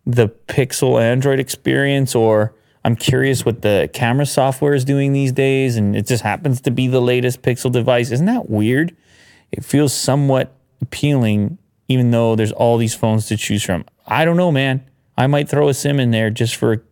the 0.05 0.29
Pixel 0.29 1.01
Android 1.01 1.41
experience, 1.41 2.15
or 2.15 2.55
I'm 2.85 2.95
curious 2.95 3.47
what 3.47 3.63
the 3.63 3.89
camera 3.95 4.27
software 4.27 4.75
is 4.75 4.85
doing 4.85 5.15
these 5.15 5.33
days, 5.33 5.77
and 5.77 5.97
it 5.97 6.07
just 6.07 6.23
happens 6.23 6.61
to 6.61 6.71
be 6.71 6.89
the 6.89 7.01
latest 7.01 7.41
Pixel 7.41 7.73
device. 7.73 8.11
Isn't 8.11 8.27
that 8.27 8.51
weird? 8.51 8.95
It 9.51 9.65
feels 9.65 9.95
somewhat 9.95 10.55
appealing, 10.83 11.57
even 11.89 12.11
though 12.11 12.37
there's 12.37 12.53
all 12.53 12.77
these 12.77 12.95
phones 12.95 13.29
to 13.29 13.39
choose 13.39 13.63
from. 13.63 13.87
I 14.07 14.27
don't 14.27 14.37
know, 14.37 14.53
man. 14.53 14.85
I 15.17 15.27
might 15.27 15.49
throw 15.49 15.71
a 15.71 15.75
sim 15.75 15.99
in 15.99 16.11
there 16.11 16.29
just 16.29 16.57
for 16.57 16.85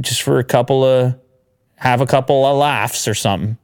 just 0.00 0.22
for 0.22 0.40
a 0.40 0.44
couple 0.44 0.82
of 0.82 1.14
have 1.76 2.00
a 2.00 2.06
couple 2.06 2.44
of 2.44 2.56
laughs 2.56 3.06
or 3.06 3.14
something. 3.14 3.56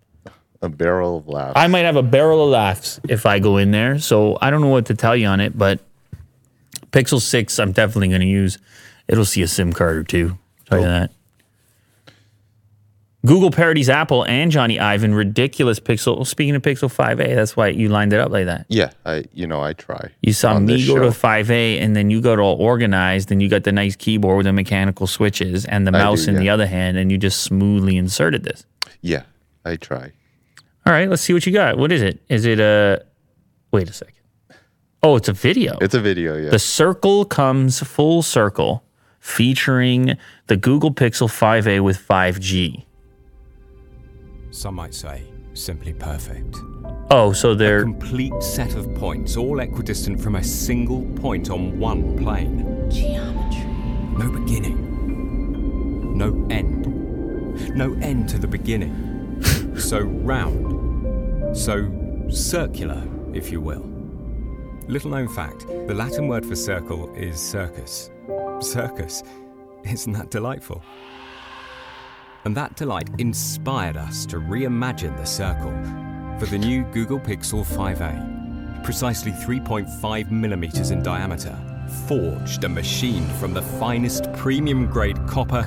A 0.67 0.69
barrel 0.69 1.19
of 1.19 1.29
laughs. 1.29 1.53
I 1.55 1.69
might 1.69 1.85
have 1.85 1.95
a 1.97 2.03
barrel 2.03 2.43
of 2.45 2.51
laughs 2.51 2.99
if 3.09 3.25
I 3.25 3.39
go 3.39 3.57
in 3.57 3.71
there. 3.71 4.01
So 4.01 4.37
I 4.41 4.51
don't 4.51 4.61
know 4.61 4.69
what 4.69 4.87
to 4.87 4.95
tell 4.95 5.15
you 5.15 5.29
on 5.29 5.41
it, 5.41 5.57
but 5.57 5.79
Pixel 6.91 7.21
6 7.21 7.59
I'm 7.61 7.71
definitely 7.73 8.09
going 8.09 8.21
to 8.23 8.27
use. 8.27 8.59
It'll 9.07 9.25
see 9.25 9.43
a 9.43 9.49
SIM 9.49 9.73
card 9.73 9.97
or 9.97 10.03
two. 10.03 10.39
Tell 10.65 10.81
you 10.81 10.87
that. 10.87 11.13
Google 13.25 13.51
parodies 13.51 13.89
Apple 13.89 14.25
and 14.25 14.53
Jony 14.53 14.81
Ivan 14.81 15.15
ridiculous 15.15 15.81
Pixel. 15.81 16.27
Speaking 16.27 16.55
of 16.55 16.63
Pixel 16.63 16.93
5a, 16.93 17.35
that's 17.35 17.57
why 17.57 17.69
you 17.69 17.89
lined 17.89 18.13
it 18.13 18.21
up 18.21 18.31
like 18.31 18.47
that. 18.47 18.67
yeah. 18.69 18.91
I. 19.05 19.25
You 19.33 19.47
know, 19.47 19.61
I 19.61 19.73
try. 19.73 20.11
You 20.23 20.33
saw 20.33 20.59
me 20.59 20.85
go 20.85 20.99
to 20.99 21.09
5A 21.09 21.81
and 21.81 21.95
then 21.95 22.11
you 22.11 22.21
got 22.21 22.39
all 22.39 22.57
organized 22.57 23.31
and 23.31 23.41
you 23.43 23.49
got 23.49 23.65
the 23.65 23.73
nice 23.73 23.95
keyboard 23.95 24.39
with 24.39 24.47
the 24.47 24.53
mechanical 24.53 25.07
switches 25.07 25.65
and 25.65 25.87
the 25.87 25.93
mouse 25.93 26.25
do, 26.25 26.31
in 26.33 26.39
the 26.39 26.49
other 26.49 26.67
hand 26.67 26.97
and 26.97 27.11
you 27.13 27.19
just 27.19 27.43
smoothly 27.43 27.97
inserted 27.97 28.43
this. 28.43 28.65
Yeah. 29.01 29.23
I 29.65 29.75
try. 29.75 30.13
All 30.87 30.93
right, 30.93 31.11
let's 31.11 31.23
see 31.23 31.33
what 31.33 31.45
you 31.45 31.53
got. 31.53 31.79
What 31.79 31.91
is 31.91 32.01
it? 32.01 32.23
Is 32.29 32.45
it 32.45 32.61
a 32.61 33.05
Wait 33.73 33.91
a 33.91 33.93
second. 33.93 34.15
Oh, 35.03 35.17
it's 35.17 35.29
a 35.29 35.33
video. 35.33 35.77
It's 35.81 35.95
a 35.95 36.01
video. 36.01 36.37
Yeah. 36.37 36.51
the 36.51 36.59
circle 36.59 37.25
comes 37.25 37.81
full 37.81 38.23
circle 38.23 38.85
featuring 39.21 40.17
the 40.47 40.57
Google 40.57 40.95
Pixel 40.95 41.29
5a 41.29 41.81
with 41.81 41.99
5G. 41.99 42.87
Some 44.51 44.77
might 44.77 44.95
say 44.95 45.25
simply 45.55 45.93
perfect. 45.93 46.57
Oh, 47.11 47.33
so 47.33 47.55
they're 47.55 47.81
a 47.81 47.83
Complete 47.83 48.43
set 48.43 48.75
of 48.75 48.95
points, 48.95 49.37
all 49.37 49.61
equidistant 49.61 50.21
from 50.21 50.37
a 50.37 50.43
single 50.43 51.03
point 51.21 51.51
on 51.51 51.79
one 51.79 52.17
plane. 52.17 52.91
Geometry. 52.91 53.65
No 54.17 54.31
beginning. 54.31 56.17
No 56.17 56.47
end. 56.51 56.87
No 57.77 57.95
end 58.01 58.29
to 58.31 58.39
the 58.39 58.49
beginning. 58.49 59.16
so 59.77 60.01
round. 60.01 61.57
So 61.57 61.91
circular, 62.29 63.07
if 63.33 63.51
you 63.51 63.61
will. 63.61 63.85
Little 64.89 65.11
known 65.11 65.29
fact 65.29 65.67
the 65.67 65.95
Latin 65.95 66.29
word 66.29 66.47
for 66.47 66.57
circle 66.57 67.13
is 67.15 67.41
circus. 67.41 68.11
Circus. 68.61 69.23
Isn't 69.85 70.13
that 70.13 70.31
delightful? 70.31 70.83
And 72.45 72.57
that 72.57 72.77
delight 72.77 73.11
inspired 73.19 73.97
us 73.97 74.25
to 74.27 74.37
reimagine 74.37 75.17
the 75.17 75.25
circle 75.25 75.73
for 76.39 76.47
the 76.47 76.59
new 76.59 76.85
Google 76.93 77.19
Pixel 77.19 77.65
5a, 77.65 78.85
precisely 78.85 79.33
3.5 79.33 80.31
millimeters 80.31 80.93
in 80.93 81.03
diameter, 81.03 81.59
forged 82.07 82.63
and 82.63 82.75
machined 82.75 83.31
from 83.33 83.55
the 83.55 83.63
finest 83.63 84.33
premium 84.35 84.87
grade 84.87 85.19
copper 85.27 85.67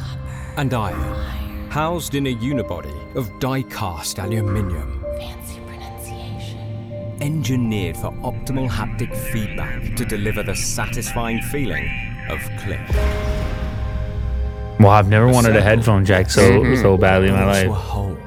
and 0.58 0.74
iron, 0.74 1.49
housed 1.70 2.16
in 2.16 2.28
a 2.28 2.36
unibody 2.36 3.16
of 3.16 3.40
die 3.40 3.62
cast 3.64 4.18
aluminium 4.20 5.04
Fancy 5.18 5.60
pronunciation. 5.68 7.18
engineered 7.22 7.96
for 7.96 8.12
optimal 8.24 8.68
haptic 8.68 9.16
feedback 9.32 9.96
to 9.96 10.04
deliver 10.06 10.42
the 10.42 10.56
satisfying 10.56 11.42
feeling 11.44 11.88
of 12.30 12.40
click. 12.60 12.82
Well, 14.80 14.90
I've 14.90 15.10
never 15.10 15.28
wanted 15.28 15.56
a 15.56 15.62
headphone 15.62 16.06
jack 16.06 16.30
so 16.32 16.42
mm-hmm. 16.42 16.82
so 16.82 16.98
badly 16.98 17.28
in 17.28 17.36
my 17.36 17.44
Also 17.44 17.68
a 17.68 17.70
life. 17.70 17.78
hole. 17.82 18.18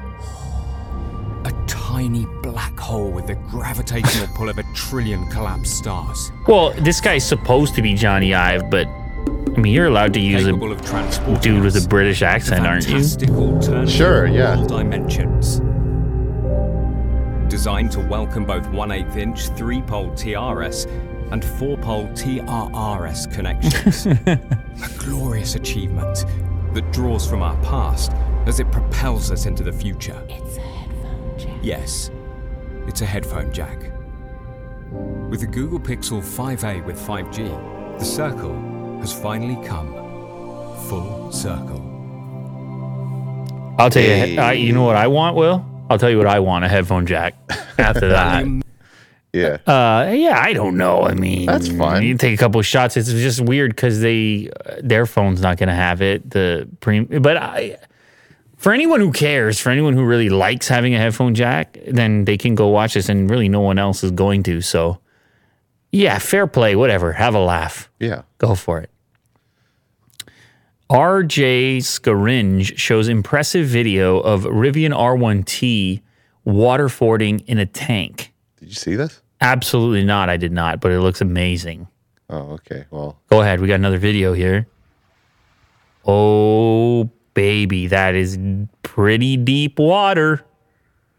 A 1.45 1.65
tiny 1.67 2.25
black 2.41 2.77
hole 2.79 3.11
with 3.11 3.27
the 3.27 3.35
gravitational 3.35 4.27
pull 4.35 4.49
of 4.49 4.57
a 4.57 4.63
trillion 4.73 5.27
collapsed 5.29 5.77
stars. 5.77 6.31
Well, 6.47 6.71
this 6.79 7.01
guy's 7.01 7.27
supposed 7.27 7.75
to 7.75 7.81
be 7.81 7.93
Jony 7.95 8.35
Ive, 8.35 8.69
but 8.69 8.87
I 9.55 9.59
mean, 9.59 9.73
you're 9.73 9.85
allowed 9.85 10.13
to 10.13 10.19
use 10.19 10.47
a 10.47 10.55
of 10.55 11.41
dude 11.41 11.63
with 11.63 11.75
a 11.75 11.87
British 11.87 12.21
accent, 12.21 12.65
aren't 12.65 12.87
you? 12.87 13.87
Sure, 13.87 14.25
yeah. 14.25 14.55
dimensions. 14.67 15.61
Designed 17.49 17.91
to 17.91 17.99
welcome 17.99 18.45
both 18.45 18.67
1 18.69 18.91
8 18.91 19.15
inch 19.15 19.49
3 19.49 19.81
pole 19.83 20.09
TRS 20.11 20.87
and 21.31 21.45
4 21.45 21.77
pole 21.77 22.07
TRRS 22.07 23.31
connections. 23.31 24.05
a 24.25 24.97
glorious 24.97 25.55
achievement 25.55 26.25
that 26.73 26.91
draws 26.91 27.29
from 27.29 27.43
our 27.43 27.55
past 27.63 28.11
as 28.47 28.59
it 28.59 28.71
propels 28.71 29.29
us 29.29 29.45
into 29.45 29.63
the 29.63 29.71
future. 29.71 30.19
It's 30.29 30.57
a 30.57 30.61
headphone 30.61 31.37
jack. 31.37 31.59
Yes, 31.61 32.11
it's 32.87 33.01
a 33.01 33.05
headphone 33.05 33.53
jack. 33.53 33.79
With 35.29 35.41
the 35.41 35.47
Google 35.47 35.79
Pixel 35.79 36.21
5a 36.21 36.83
with 36.85 36.99
5G, 36.99 37.99
the 37.99 38.05
circle 38.05 38.72
has 39.03 39.11
finally 39.13 39.57
come 39.67 39.91
full 40.87 41.29
circle. 41.31 41.81
I'll 43.77 43.89
tell 43.89 44.03
you, 44.03 44.39
I, 44.39 44.53
you 44.53 44.71
know 44.71 44.83
what 44.83 44.95
I 44.95 45.07
want, 45.07 45.35
Will? 45.35 45.65
I'll 45.89 45.97
tell 45.97 46.09
you 46.09 46.17
what 46.17 46.27
I 46.27 46.39
want: 46.39 46.63
a 46.63 46.69
headphone 46.69 47.05
jack. 47.05 47.33
After 47.77 48.07
that, 48.09 48.45
Yeah. 49.33 49.57
uh, 49.67 50.09
yeah, 50.13 50.39
I 50.41 50.53
don't 50.53 50.77
know. 50.77 51.01
I 51.03 51.15
mean, 51.15 51.47
That's 51.47 51.67
fine. 51.67 52.03
You 52.03 52.15
take 52.17 52.33
a 52.33 52.37
couple 52.37 52.59
of 52.59 52.65
shots. 52.65 52.95
It's 52.95 53.11
just 53.11 53.41
weird 53.41 53.75
because 53.75 53.99
they 53.99 54.49
uh, 54.65 54.75
their 54.81 55.05
phone's 55.05 55.41
not 55.41 55.57
going 55.57 55.69
to 55.69 55.75
have 55.75 56.01
it. 56.01 56.29
The 56.29 56.69
pre, 56.79 57.01
but 57.01 57.35
I. 57.37 57.77
For 58.57 58.71
anyone 58.71 59.01
who 59.01 59.11
cares, 59.11 59.59
for 59.59 59.71
anyone 59.71 59.93
who 59.93 60.05
really 60.05 60.29
likes 60.29 60.69
having 60.69 60.95
a 60.95 60.97
headphone 60.97 61.35
jack, 61.35 61.77
then 61.85 62.23
they 62.23 62.37
can 62.37 62.55
go 62.55 62.69
watch 62.69 62.93
this, 62.93 63.09
and 63.09 63.29
really 63.29 63.49
no 63.49 63.59
one 63.59 63.77
else 63.77 64.05
is 64.05 64.11
going 64.11 64.43
to. 64.43 64.61
So, 64.61 64.99
yeah, 65.91 66.17
fair 66.19 66.47
play, 66.47 66.73
whatever. 66.77 67.11
Have 67.11 67.35
a 67.35 67.39
laugh. 67.39 67.89
Yeah. 67.99 68.21
Go 68.37 68.55
for 68.55 68.79
it. 68.79 68.89
RJ 70.93 71.77
Scaringe 71.77 72.77
shows 72.77 73.07
impressive 73.07 73.65
video 73.65 74.19
of 74.19 74.43
Rivian 74.43 74.95
R1T 74.95 76.03
water 76.43 76.87
fording 76.87 77.39
in 77.47 77.57
a 77.57 77.65
tank. 77.65 78.31
Did 78.57 78.69
you 78.69 78.75
see 78.75 78.95
this? 78.95 79.19
Absolutely 79.41 80.03
not. 80.03 80.29
I 80.29 80.37
did 80.37 80.51
not, 80.51 80.81
but 80.81 80.91
it 80.91 80.99
looks 80.99 81.19
amazing. 81.19 81.87
Oh, 82.29 82.51
okay. 82.51 82.85
Well, 82.91 83.17
Go 83.31 83.41
ahead. 83.41 83.59
We 83.59 83.67
got 83.67 83.75
another 83.75 83.97
video 83.97 84.33
here. 84.33 84.67
Oh, 86.05 87.09
baby. 87.33 87.87
That 87.87 88.13
is 88.13 88.37
pretty 88.83 89.35
deep 89.35 89.79
water. 89.79 90.45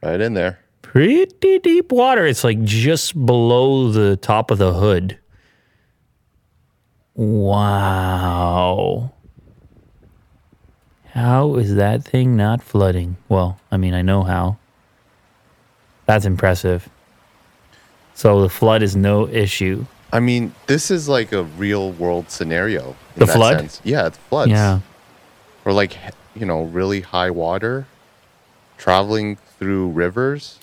right 0.05 0.21
in 0.21 0.35
there. 0.35 0.61
Pretty 0.83 1.59
deep 1.59 1.91
water. 1.91 2.25
It's 2.25 2.45
like 2.45 2.63
just 2.63 3.27
below 3.27 3.91
the 3.91 4.17
top 4.19 4.53
of 4.53 4.59
the 4.59 4.73
hood. 4.73 5.19
Wow. 7.15 9.14
How 11.15 11.55
is 11.57 11.77
that 11.77 12.03
thing 12.03 12.37
not 12.37 12.61
flooding? 12.63 13.17
Well, 13.29 13.61
I 13.71 13.77
mean, 13.77 13.95
I 13.95 14.03
know 14.03 14.25
how. 14.25 14.57
That's 16.07 16.25
impressive. 16.25 16.89
So 18.15 18.43
the 18.43 18.49
flood 18.49 18.83
is 18.83 18.97
no 18.97 19.29
issue. 19.29 19.87
I 20.13 20.21
mean, 20.21 20.55
this 20.67 20.91
is 20.91 21.09
like 21.09 21.33
a 21.33 21.45
real 21.45 21.93
world 21.93 22.31
scenario. 22.31 22.91
in 23.15 23.21
The 23.21 23.27
that 23.27 23.33
flood? 23.35 23.59
sense. 23.61 23.81
Yeah, 23.85 24.07
it's 24.09 24.19
floods. 24.19 24.51
Yeah. 24.51 24.81
Or 25.65 25.73
like, 25.73 25.97
you 26.35 26.47
know, 26.47 26.63
really 26.65 27.01
high 27.01 27.31
water, 27.31 27.87
traveling 28.77 29.37
through 29.59 29.91
rivers. 29.91 30.59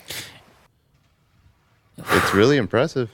It's 1.98 2.34
really 2.34 2.58
impressive. 2.58 3.10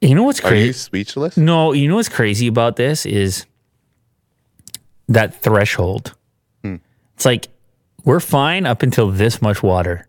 You 0.00 0.14
know 0.14 0.22
what's 0.22 0.40
Are 0.40 0.54
you 0.54 0.64
crazy? 0.66 0.72
speechless? 0.72 1.36
No, 1.36 1.72
you 1.72 1.88
know 1.88 1.96
what's 1.96 2.08
crazy 2.08 2.46
about 2.46 2.76
this 2.76 3.04
is 3.04 3.46
that 5.08 5.40
threshold. 5.42 6.14
It's 6.64 7.24
like 7.24 7.48
we're 8.04 8.20
fine 8.20 8.64
up 8.64 8.84
until 8.84 9.10
this 9.10 9.42
much 9.42 9.60
water. 9.62 10.06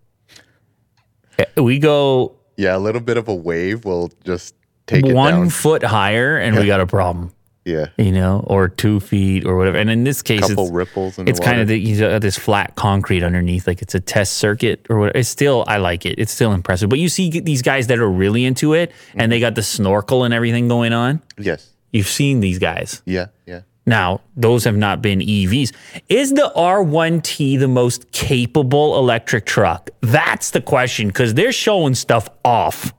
Eh, 1.40 1.46
We 1.58 1.80
go 1.80 2.36
Yeah, 2.56 2.76
a 2.76 2.80
little 2.80 3.02
bit 3.02 3.18
of 3.18 3.28
a 3.28 3.34
wave 3.34 3.84
will 3.86 4.12
just 4.24 4.54
take 4.86 5.06
it 5.06 5.14
one 5.16 5.50
foot 5.50 5.84
higher 5.84 6.38
and 6.38 6.56
we 6.56 6.68
got 6.68 6.80
a 6.82 6.86
problem, 6.86 7.32
yeah, 7.66 7.88
you 7.98 8.12
know, 8.12 8.44
or 8.48 8.68
two 8.70 9.00
feet 9.00 9.46
or 9.46 9.56
whatever. 9.58 9.78
And 9.78 9.90
in 9.90 10.04
this 10.04 10.22
case, 10.22 10.42
couple 10.42 10.66
it's, 10.66 10.72
ripples 10.72 11.18
it's 11.20 11.40
kind 11.40 11.60
of 11.60 11.68
the, 11.68 11.80
you 11.80 12.00
got 12.00 12.22
this 12.22 12.38
flat 12.38 12.76
concrete 12.76 13.24
underneath, 13.24 13.66
like 13.66 13.82
it's 13.82 13.96
a 13.96 14.00
test 14.00 14.34
circuit 14.34 14.86
or 14.90 15.00
whatever. 15.00 15.18
It's 15.18 15.30
still, 15.30 15.64
I 15.68 15.78
like 15.78 16.06
it. 16.06 16.20
It's 16.20 16.32
still 16.32 16.52
impressive. 16.54 16.90
But 16.90 17.00
you 17.00 17.10
see 17.10 17.30
these 17.40 17.62
guys 17.64 17.88
that 17.88 17.98
are 18.00 18.10
really 18.10 18.46
into 18.46 18.74
it 18.74 18.92
and 19.16 19.32
they 19.32 19.40
got 19.40 19.56
the 19.56 19.64
snorkel 19.64 20.24
and 20.26 20.34
everything 20.34 20.68
going 20.68 20.94
on. 20.94 21.22
yes, 21.40 21.72
You've 21.92 22.08
seen 22.08 22.40
these 22.40 22.60
guys. 22.60 23.02
yeah, 23.06 23.28
yeah. 23.48 23.62
Now, 23.89 24.21
those 24.38 24.65
have 24.65 24.78
not 24.78 25.02
been 25.02 25.19
EVs. 25.19 25.73
Is 26.10 26.34
the 26.34 26.52
R1T 26.56 27.60
the 27.60 27.67
most 27.67 28.12
capable 28.12 28.99
electric 28.99 29.47
truck? 29.47 29.89
That's 30.02 30.52
the 30.52 30.62
question 30.62 31.08
because 31.08 31.34
they're 31.34 31.52
showing 31.52 31.95
stuff 31.95 32.30
off. 32.45 32.93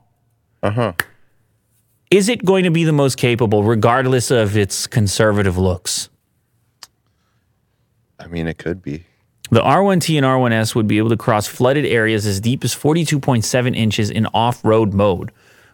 Uh 0.61 0.71
huh. 0.71 0.93
Is 2.11 2.27
it 2.27 2.43
going 2.43 2.65
to 2.65 2.71
be 2.71 2.83
the 2.83 2.91
most 2.91 3.17
capable, 3.17 3.63
regardless 3.63 4.31
of 4.31 4.57
its 4.57 4.85
conservative 4.85 5.57
looks? 5.57 6.09
I 8.19 8.27
mean, 8.27 8.47
it 8.47 8.57
could 8.57 8.81
be. 8.83 9.05
The 9.49 9.61
R1T 9.61 10.17
and 10.17 10.25
R1S 10.25 10.75
would 10.75 10.87
be 10.87 10.97
able 10.97 11.09
to 11.09 11.17
cross 11.17 11.47
flooded 11.47 11.85
areas 11.85 12.25
as 12.25 12.41
deep 12.41 12.65
as 12.65 12.75
42.7 12.75 13.75
inches 13.77 14.09
in 14.09 14.25
off 14.33 14.63
road 14.65 14.93
mode, 14.93 15.31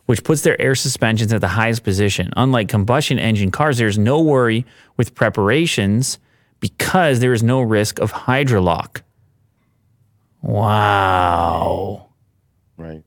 which 0.08 0.24
puts 0.24 0.42
their 0.42 0.60
air 0.60 0.74
suspensions 0.74 1.32
at 1.32 1.42
the 1.42 1.50
highest 1.50 1.84
position. 1.84 2.32
Unlike 2.36 2.70
combustion 2.70 3.20
engine 3.20 3.52
cars, 3.52 3.78
there's 3.78 3.98
no 3.98 4.22
worry 4.22 4.66
with 4.96 5.14
preparations 5.14 6.18
because 6.60 7.20
there 7.20 7.34
is 7.34 7.44
no 7.44 7.62
risk 7.62 8.00
of 8.00 8.12
hydrolock. 8.12 9.02
Wow. 10.42 12.08
Right. 12.78 13.04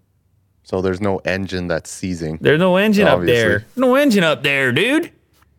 So 0.63 0.83
there's 0.83 1.01
no 1.01 1.19
engine 1.25 1.69
that's 1.69 1.91
seizing. 1.91 2.39
There's 2.41 2.61
no 2.61 2.77
engine 2.77 3.09
up 3.09 3.23
there. 3.23 3.65
No 3.77 3.97
engine 3.97 4.23
up 4.23 4.43
there, 4.43 4.71
dude. 4.71 5.11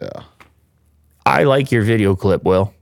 Yeah. 0.01 0.23
I 1.25 1.43
like 1.43 1.71
your 1.71 1.81
video 1.81 2.15
clip, 2.15 2.43
Will. 2.43 2.73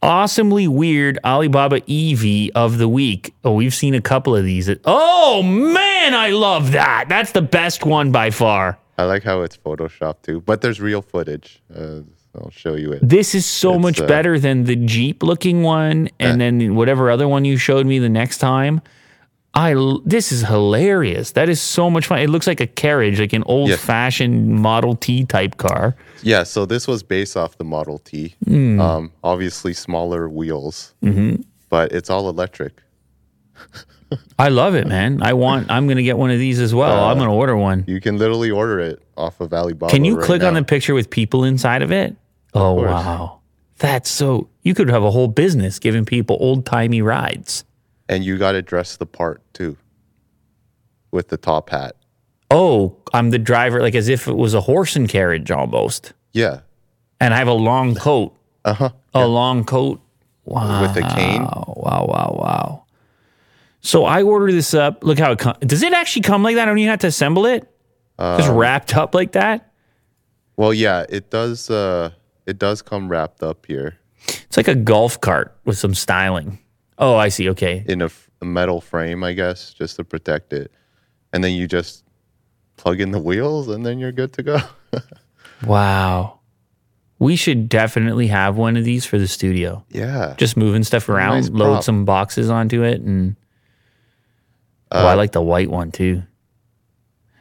Awesomely 0.00 0.68
weird 0.68 1.18
Alibaba 1.24 1.80
EV 1.90 2.50
of 2.54 2.78
the 2.78 2.88
week. 2.88 3.34
Oh, 3.44 3.54
we've 3.54 3.74
seen 3.74 3.94
a 3.94 4.00
couple 4.00 4.36
of 4.36 4.44
these. 4.44 4.70
Oh 4.84 5.42
man, 5.42 6.14
I 6.14 6.30
love 6.30 6.72
that. 6.72 7.06
That's 7.08 7.32
the 7.32 7.42
best 7.42 7.84
one 7.84 8.12
by 8.12 8.30
far. 8.30 8.78
I 8.96 9.04
like 9.04 9.24
how 9.24 9.42
it's 9.42 9.56
photoshopped 9.56 10.22
too, 10.22 10.40
but 10.40 10.60
there's 10.60 10.80
real 10.80 11.02
footage. 11.02 11.60
Uh, 11.74 12.00
I'll 12.36 12.50
show 12.50 12.74
you 12.74 12.92
it. 12.92 13.00
This 13.02 13.34
is 13.34 13.44
so 13.46 13.74
It's, 13.74 13.82
much 13.82 14.00
uh, 14.00 14.06
better 14.06 14.38
than 14.38 14.64
the 14.64 14.76
Jeep 14.76 15.22
looking 15.22 15.62
one 15.62 16.08
and 16.20 16.40
then 16.40 16.76
whatever 16.76 17.10
other 17.10 17.26
one 17.26 17.44
you 17.44 17.56
showed 17.56 17.86
me 17.86 17.98
the 17.98 18.08
next 18.08 18.38
time. 18.38 18.80
I 19.58 19.74
this 20.04 20.30
is 20.30 20.42
hilarious. 20.42 21.32
That 21.32 21.48
is 21.48 21.60
so 21.60 21.90
much 21.90 22.06
fun. 22.06 22.20
It 22.20 22.30
looks 22.30 22.46
like 22.46 22.60
a 22.60 22.66
carriage, 22.66 23.18
like 23.18 23.32
an 23.32 23.42
old-fashioned 23.46 24.48
Model 24.48 24.94
T 24.94 25.24
type 25.24 25.56
car. 25.56 25.96
Yeah, 26.22 26.44
so 26.44 26.64
this 26.64 26.86
was 26.86 27.02
based 27.02 27.36
off 27.36 27.58
the 27.58 27.64
Model 27.64 27.98
T. 27.98 28.36
Hmm. 28.46 28.80
Um, 28.80 29.12
obviously 29.24 29.72
smaller 29.74 30.28
wheels, 30.28 30.94
Mm-hmm. 31.02 31.42
but 31.70 31.90
it's 31.90 32.08
all 32.08 32.28
electric. 32.28 32.80
I 34.38 34.48
love 34.48 34.74
it, 34.76 34.86
man. 34.86 35.22
I 35.22 35.32
want. 35.32 35.70
I'm 35.70 35.88
gonna 35.88 36.04
get 36.04 36.16
one 36.16 36.30
of 36.30 36.38
these 36.38 36.60
as 36.60 36.72
well. 36.72 37.04
I'm 37.06 37.18
gonna 37.18 37.34
order 37.34 37.56
one. 37.56 37.84
You 37.88 38.00
can 38.00 38.16
literally 38.16 38.50
order 38.52 38.78
it 38.78 39.02
off 39.16 39.40
of 39.40 39.52
Alibaba. 39.52 39.90
Can 39.92 40.04
you 40.04 40.16
right 40.16 40.24
click 40.24 40.42
on 40.44 40.54
the 40.54 40.62
picture 40.62 40.94
with 40.94 41.10
people 41.10 41.42
inside 41.44 41.82
of 41.82 41.90
it? 41.90 42.14
Oh 42.54 42.76
course. 42.76 42.90
wow, 42.90 43.40
that's 43.78 44.08
so. 44.08 44.48
You 44.62 44.74
could 44.74 44.88
have 44.88 45.02
a 45.02 45.10
whole 45.10 45.28
business 45.28 45.78
giving 45.80 46.04
people 46.04 46.36
old 46.40 46.64
timey 46.64 47.02
rides. 47.02 47.64
And 48.08 48.24
you 48.24 48.38
got 48.38 48.52
to 48.52 48.62
dress 48.62 48.96
the 48.96 49.06
part 49.06 49.42
too, 49.52 49.76
with 51.10 51.28
the 51.28 51.36
top 51.36 51.70
hat. 51.70 51.96
Oh, 52.50 52.96
I'm 53.12 53.30
the 53.30 53.38
driver, 53.38 53.80
like 53.80 53.94
as 53.94 54.08
if 54.08 54.26
it 54.26 54.36
was 54.36 54.54
a 54.54 54.60
horse 54.62 54.96
and 54.96 55.08
carriage 55.08 55.50
almost. 55.50 56.14
Yeah, 56.32 56.60
and 57.20 57.34
I 57.34 57.38
have 57.38 57.48
a 57.48 57.52
long 57.52 57.94
coat. 57.94 58.34
Uh 58.64 58.74
huh. 58.74 58.90
A 59.14 59.26
long 59.26 59.64
coat. 59.64 60.00
Wow. 60.44 60.80
With 60.80 60.96
a 60.96 61.02
cane. 61.14 61.42
Wow, 61.42 61.74
wow, 61.76 62.06
wow, 62.08 62.36
wow. 62.40 62.84
So 63.80 64.04
I 64.06 64.22
order 64.22 64.50
this 64.50 64.72
up. 64.72 65.04
Look 65.04 65.18
how 65.18 65.32
it 65.32 65.38
comes. 65.38 65.58
Does 65.60 65.82
it 65.82 65.92
actually 65.92 66.22
come 66.22 66.42
like 66.42 66.56
that? 66.56 66.62
I 66.62 66.66
don't 66.66 66.78
even 66.78 66.88
have 66.90 67.00
to 67.00 67.06
assemble 67.08 67.44
it. 67.46 67.68
Just 68.18 68.48
Um, 68.48 68.56
wrapped 68.56 68.96
up 68.96 69.14
like 69.14 69.32
that. 69.32 69.70
Well, 70.56 70.72
yeah, 70.74 71.04
it 71.08 71.30
does. 71.30 71.68
Uh, 71.70 72.10
it 72.46 72.58
does 72.58 72.80
come 72.82 73.08
wrapped 73.10 73.42
up 73.42 73.66
here 73.66 73.98
It's 74.26 74.56
like 74.56 74.68
a 74.68 74.74
golf 74.74 75.20
cart 75.20 75.54
with 75.66 75.76
some 75.78 75.94
styling. 75.94 76.58
Oh, 76.98 77.14
I 77.16 77.28
see. 77.28 77.48
Okay. 77.50 77.84
in 77.88 78.02
a, 78.02 78.06
f- 78.06 78.28
a 78.40 78.44
metal 78.44 78.80
frame, 78.80 79.22
I 79.24 79.32
guess, 79.32 79.72
just 79.72 79.96
to 79.96 80.04
protect 80.04 80.52
it, 80.52 80.72
and 81.32 81.42
then 81.44 81.52
you 81.52 81.66
just 81.68 82.04
plug 82.76 83.00
in 83.00 83.12
the 83.12 83.20
wheels, 83.20 83.68
and 83.68 83.84
then 83.86 83.98
you're 83.98 84.12
good 84.12 84.32
to 84.34 84.42
go. 84.42 84.58
Wow. 85.66 86.38
We 87.18 87.34
should 87.34 87.68
definitely 87.68 88.28
have 88.28 88.56
one 88.56 88.76
of 88.76 88.84
these 88.84 89.04
for 89.04 89.18
the 89.18 89.26
studio. 89.26 89.84
yeah. 89.90 90.34
Just 90.36 90.56
moving 90.56 90.84
stuff 90.84 91.08
around, 91.08 91.34
Nice 91.40 91.48
load 91.50 91.72
prop. 91.72 91.82
some 91.84 92.04
boxes 92.04 92.48
onto 92.48 92.84
it, 92.84 93.00
and 93.00 93.34
oh, 94.92 95.04
Uh, 95.04 95.10
I 95.10 95.14
like 95.14 95.32
the 95.32 95.42
white 95.42 95.68
one 95.68 95.90
too. 95.90 96.22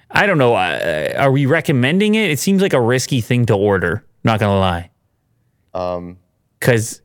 I 0.10 0.26
don't 0.26 0.40
know. 0.40 0.56
Uh, 0.56 1.14
are 1.18 1.32
we 1.32 1.46
recommending 1.46 2.16
it? 2.16 2.32
It 2.32 2.40
seems 2.40 2.62
like 2.62 2.74
a 2.74 2.82
risky 2.82 3.22
thing 3.22 3.46
to 3.48 3.54
order. 3.56 4.04
Not 4.24 4.40
gonna 4.40 4.60
lie, 4.60 4.90
Um, 5.76 6.18
because 6.60 7.02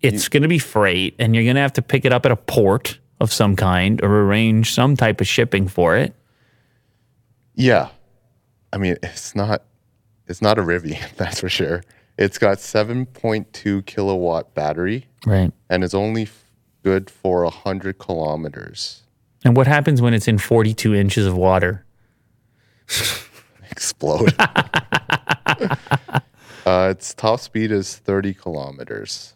it's 0.00 0.28
gonna 0.28 0.48
be 0.48 0.58
freight, 0.58 1.14
and 1.18 1.34
you're 1.34 1.44
gonna 1.44 1.60
have 1.60 1.72
to 1.74 1.82
pick 1.82 2.04
it 2.04 2.12
up 2.12 2.24
at 2.26 2.32
a 2.32 2.36
port 2.36 2.98
of 3.20 3.32
some 3.32 3.56
kind 3.56 4.00
or 4.02 4.22
arrange 4.22 4.72
some 4.72 4.96
type 4.96 5.20
of 5.20 5.26
shipping 5.26 5.66
for 5.68 5.96
it. 5.96 6.14
yeah. 7.54 7.88
I 8.72 8.76
mean, 8.76 8.96
it's 9.02 9.34
not. 9.34 9.62
It's 10.26 10.42
not 10.42 10.58
a 10.58 10.62
Rivian, 10.62 11.10
that's 11.16 11.40
for 11.40 11.48
sure. 11.48 11.82
It's 12.18 12.36
got 12.36 12.58
7.2 12.58 13.86
kilowatt 13.86 14.54
battery, 14.54 15.06
Right. 15.24 15.50
and 15.70 15.82
it's 15.82 15.94
only 15.94 16.24
f- 16.24 16.44
good 16.82 17.08
for 17.08 17.44
100 17.44 17.96
kilometers. 17.98 19.04
And 19.44 19.56
what 19.56 19.66
happens 19.66 20.02
when 20.02 20.12
it's 20.12 20.28
in 20.28 20.36
42 20.36 20.94
inches 20.94 21.24
of 21.26 21.34
water? 21.36 21.86
Explode. 23.70 24.34
uh, 26.66 26.88
its 26.90 27.14
top 27.14 27.40
speed 27.40 27.70
is 27.72 27.96
30 27.96 28.34
kilometers. 28.34 29.34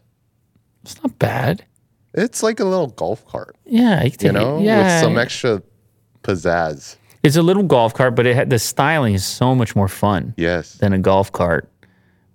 It's 0.82 1.00
not 1.02 1.18
bad. 1.18 1.64
It's 2.14 2.42
like 2.42 2.60
a 2.60 2.64
little 2.64 2.88
golf 2.88 3.26
cart, 3.26 3.56
Yeah, 3.64 4.02
you, 4.04 4.10
you 4.20 4.28
it- 4.28 4.32
know, 4.32 4.58
yeah, 4.60 4.96
with 4.96 5.04
some 5.04 5.18
extra 5.18 5.62
pizzazz. 6.22 6.96
It's 7.22 7.36
a 7.36 7.42
little 7.42 7.62
golf 7.62 7.94
cart, 7.94 8.14
but 8.16 8.26
it 8.26 8.34
had, 8.34 8.50
the 8.50 8.58
styling 8.58 9.14
is 9.14 9.24
so 9.24 9.54
much 9.54 9.76
more 9.76 9.88
fun 9.88 10.34
Yes. 10.36 10.74
than 10.74 10.92
a 10.92 10.98
golf 10.98 11.30
cart 11.32 11.70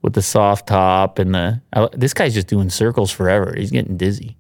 with 0.02 0.14
the 0.14 0.22
soft 0.22 0.68
top 0.68 1.20
and 1.20 1.36
the. 1.36 1.62
I, 1.74 1.90
this 1.94 2.14
guy's 2.14 2.34
just 2.34 2.48
doing 2.48 2.70
circles 2.70 3.12
forever. 3.12 3.54
He's 3.58 3.70
getting 3.72 3.98
dizzy. 3.98 4.38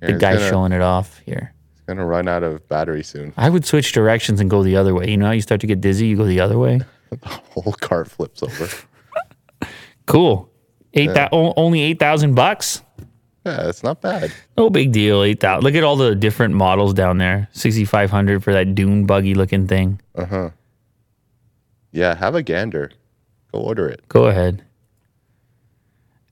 Yeah, 0.00 0.12
The 0.12 0.18
guy's 0.18 0.38
gonna, 0.38 0.48
showing 0.50 0.72
it 0.72 0.80
off 0.80 1.18
here. 1.26 1.52
It's 1.72 1.82
gonna 1.82 2.06
run 2.06 2.28
out 2.28 2.42
of 2.44 2.66
battery 2.68 3.02
soon. 3.02 3.32
I 3.36 3.50
would 3.50 3.66
switch 3.66 3.90
directions 3.92 4.40
and 4.40 4.48
go 4.48 4.62
the 4.62 4.76
other 4.76 4.94
way. 4.94 5.10
You 5.10 5.16
know 5.16 5.26
how 5.26 5.32
you 5.32 5.40
start 5.42 5.60
to 5.62 5.66
get 5.66 5.80
dizzy, 5.80 6.06
you 6.06 6.16
go 6.16 6.24
the 6.24 6.40
other 6.40 6.58
way. 6.58 6.80
The 7.10 7.28
whole 7.28 7.72
car 7.80 8.04
flips 8.04 8.42
over. 8.44 8.68
Cool. 10.06 10.50
Eight 10.94 11.12
thou- 11.14 11.28
o- 11.32 11.54
only 11.56 11.82
eight 11.82 11.98
thousand 11.98 12.34
bucks. 12.34 12.82
Yeah, 13.50 13.68
it's 13.68 13.82
not 13.82 14.00
bad. 14.00 14.32
No 14.56 14.70
big 14.70 14.92
deal. 14.92 15.22
Eight 15.22 15.40
thousand. 15.40 15.64
Look 15.64 15.74
at 15.74 15.84
all 15.84 15.96
the 15.96 16.14
different 16.14 16.54
models 16.54 16.94
down 16.94 17.18
there. 17.18 17.48
Sixty 17.52 17.84
five 17.84 18.10
hundred 18.10 18.42
for 18.44 18.52
that 18.52 18.74
dune 18.74 19.06
buggy 19.06 19.34
looking 19.34 19.66
thing. 19.66 20.00
Uh 20.14 20.24
huh. 20.24 20.50
Yeah, 21.92 22.14
have 22.14 22.34
a 22.34 22.42
gander. 22.42 22.92
Go 23.52 23.60
order 23.60 23.88
it. 23.88 24.06
Go 24.08 24.26
ahead. 24.26 24.64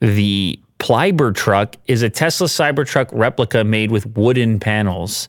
The 0.00 0.58
Plyber 0.78 1.34
truck 1.34 1.76
is 1.86 2.02
a 2.02 2.10
Tesla 2.10 2.46
Cybertruck 2.46 3.08
replica 3.12 3.64
made 3.64 3.90
with 3.90 4.06
wooden 4.16 4.60
panels. 4.60 5.26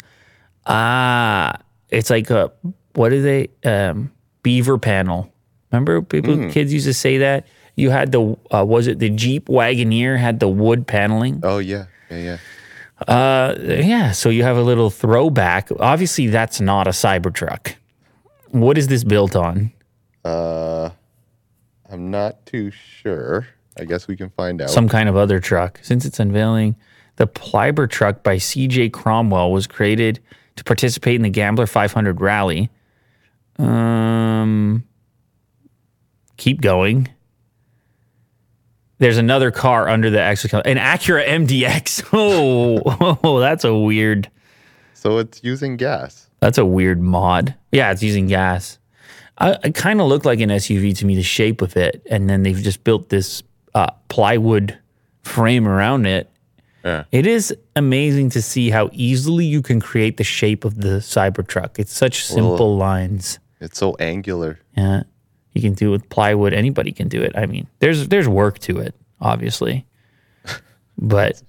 Ah, 0.67 1.57
it's 1.89 2.09
like 2.11 2.29
a 2.29 2.51
what 2.93 3.11
are 3.11 3.21
they? 3.21 3.49
Um, 3.63 4.11
beaver 4.43 4.77
panel. 4.77 5.31
Remember, 5.71 6.01
people, 6.01 6.49
kids 6.49 6.73
used 6.73 6.85
to 6.87 6.93
say 6.93 7.19
that. 7.19 7.47
You 7.79 7.91
had 7.91 8.11
the 8.11 8.37
uh, 8.53 8.65
was 8.65 8.87
it 8.87 8.99
the 8.99 9.09
Jeep 9.09 9.47
Wagoneer 9.47 10.19
had 10.19 10.39
the 10.41 10.49
wood 10.49 10.85
paneling? 10.85 11.39
Oh 11.43 11.59
yeah, 11.59 11.85
yeah, 12.11 12.17
yeah. 12.17 12.37
Uh, 13.07 13.55
yeah. 13.57 14.11
So 14.11 14.29
you 14.29 14.43
have 14.43 14.57
a 14.57 14.61
little 14.61 14.89
throwback. 14.89 15.69
Obviously, 15.79 16.27
that's 16.27 16.59
not 16.59 16.87
a 16.87 16.91
Cybertruck. 16.91 17.75
What 18.51 18.77
is 18.77 18.87
this 18.87 19.05
built 19.05 19.35
on? 19.35 19.71
Uh, 20.25 20.89
I'm 21.89 22.11
not 22.11 22.45
too 22.45 22.71
sure. 22.71 23.47
I 23.77 23.85
guess 23.85 24.09
we 24.09 24.17
can 24.17 24.29
find 24.31 24.61
out. 24.61 24.69
some 24.69 24.89
kind 24.89 25.07
of 25.07 25.15
other 25.15 25.39
truck. 25.39 25.79
Since 25.81 26.03
its 26.03 26.19
unveiling, 26.19 26.75
the 27.15 27.27
Plyber 27.27 27.89
truck 27.89 28.23
by 28.23 28.35
CJ 28.35 28.91
Cromwell 28.91 29.51
was 29.51 29.67
created 29.67 30.19
to 30.57 30.65
participate 30.65 31.15
in 31.15 31.21
the 31.21 31.29
Gambler 31.29 31.65
500 31.65 32.19
rally. 32.19 32.69
Um, 33.57 34.83
keep 36.35 36.59
going. 36.59 37.07
There's 38.99 39.17
another 39.17 39.49
car 39.49 39.87
under 39.89 40.09
the 40.09 40.17
Exocel, 40.17 40.61
an 40.65 40.77
Acura 40.77 41.25
MDX. 41.25 42.03
Oh, 42.13 43.17
oh, 43.23 43.39
that's 43.41 43.63
a 43.63 43.75
weird. 43.75 44.29
so 44.93 45.17
it's 45.17 45.41
using 45.43 45.77
gas. 45.77 46.29
That's 46.41 46.57
a 46.57 46.65
weird 46.65 47.01
mod. 47.01 47.55
Yeah, 47.71 47.91
it's 47.91 48.03
using 48.03 48.27
gas. 48.27 48.77
I, 49.37 49.57
it 49.63 49.75
kind 49.75 50.01
of 50.01 50.07
looked 50.07 50.25
like 50.25 50.41
an 50.41 50.49
SUV 50.49 50.97
to 50.97 51.05
me, 51.05 51.15
the 51.15 51.23
shape 51.23 51.61
of 51.61 51.77
it, 51.77 52.05
and 52.09 52.29
then 52.29 52.43
they've 52.43 52.57
just 52.61 52.83
built 52.83 53.09
this 53.09 53.41
uh, 53.73 53.87
plywood 54.09 54.77
frame 55.23 55.67
around 55.67 56.05
it. 56.05 56.29
Yeah. 56.83 57.03
It 57.11 57.25
is 57.25 57.55
amazing 57.75 58.29
to 58.31 58.41
see 58.41 58.69
how 58.69 58.89
easily 58.93 59.45
you 59.45 59.61
can 59.61 59.79
create 59.79 60.17
the 60.17 60.23
shape 60.23 60.65
of 60.65 60.81
the 60.81 60.99
Cybertruck. 60.99 61.77
It's 61.77 61.93
such 61.93 62.23
simple 62.25 62.77
lines. 62.77 63.39
It's 63.61 63.77
so 63.77 63.95
angular. 63.99 64.59
Yeah, 64.77 65.03
you 65.53 65.61
can 65.61 65.73
do 65.73 65.89
it 65.89 65.91
with 65.91 66.09
plywood. 66.09 66.53
Anybody 66.53 66.91
can 66.91 67.07
do 67.07 67.21
it. 67.21 67.31
I 67.35 67.45
mean, 67.45 67.67
there's 67.79 68.07
there's 68.07 68.27
work 68.27 68.59
to 68.59 68.77
it, 68.79 68.95
obviously, 69.21 69.85
but 70.97 71.41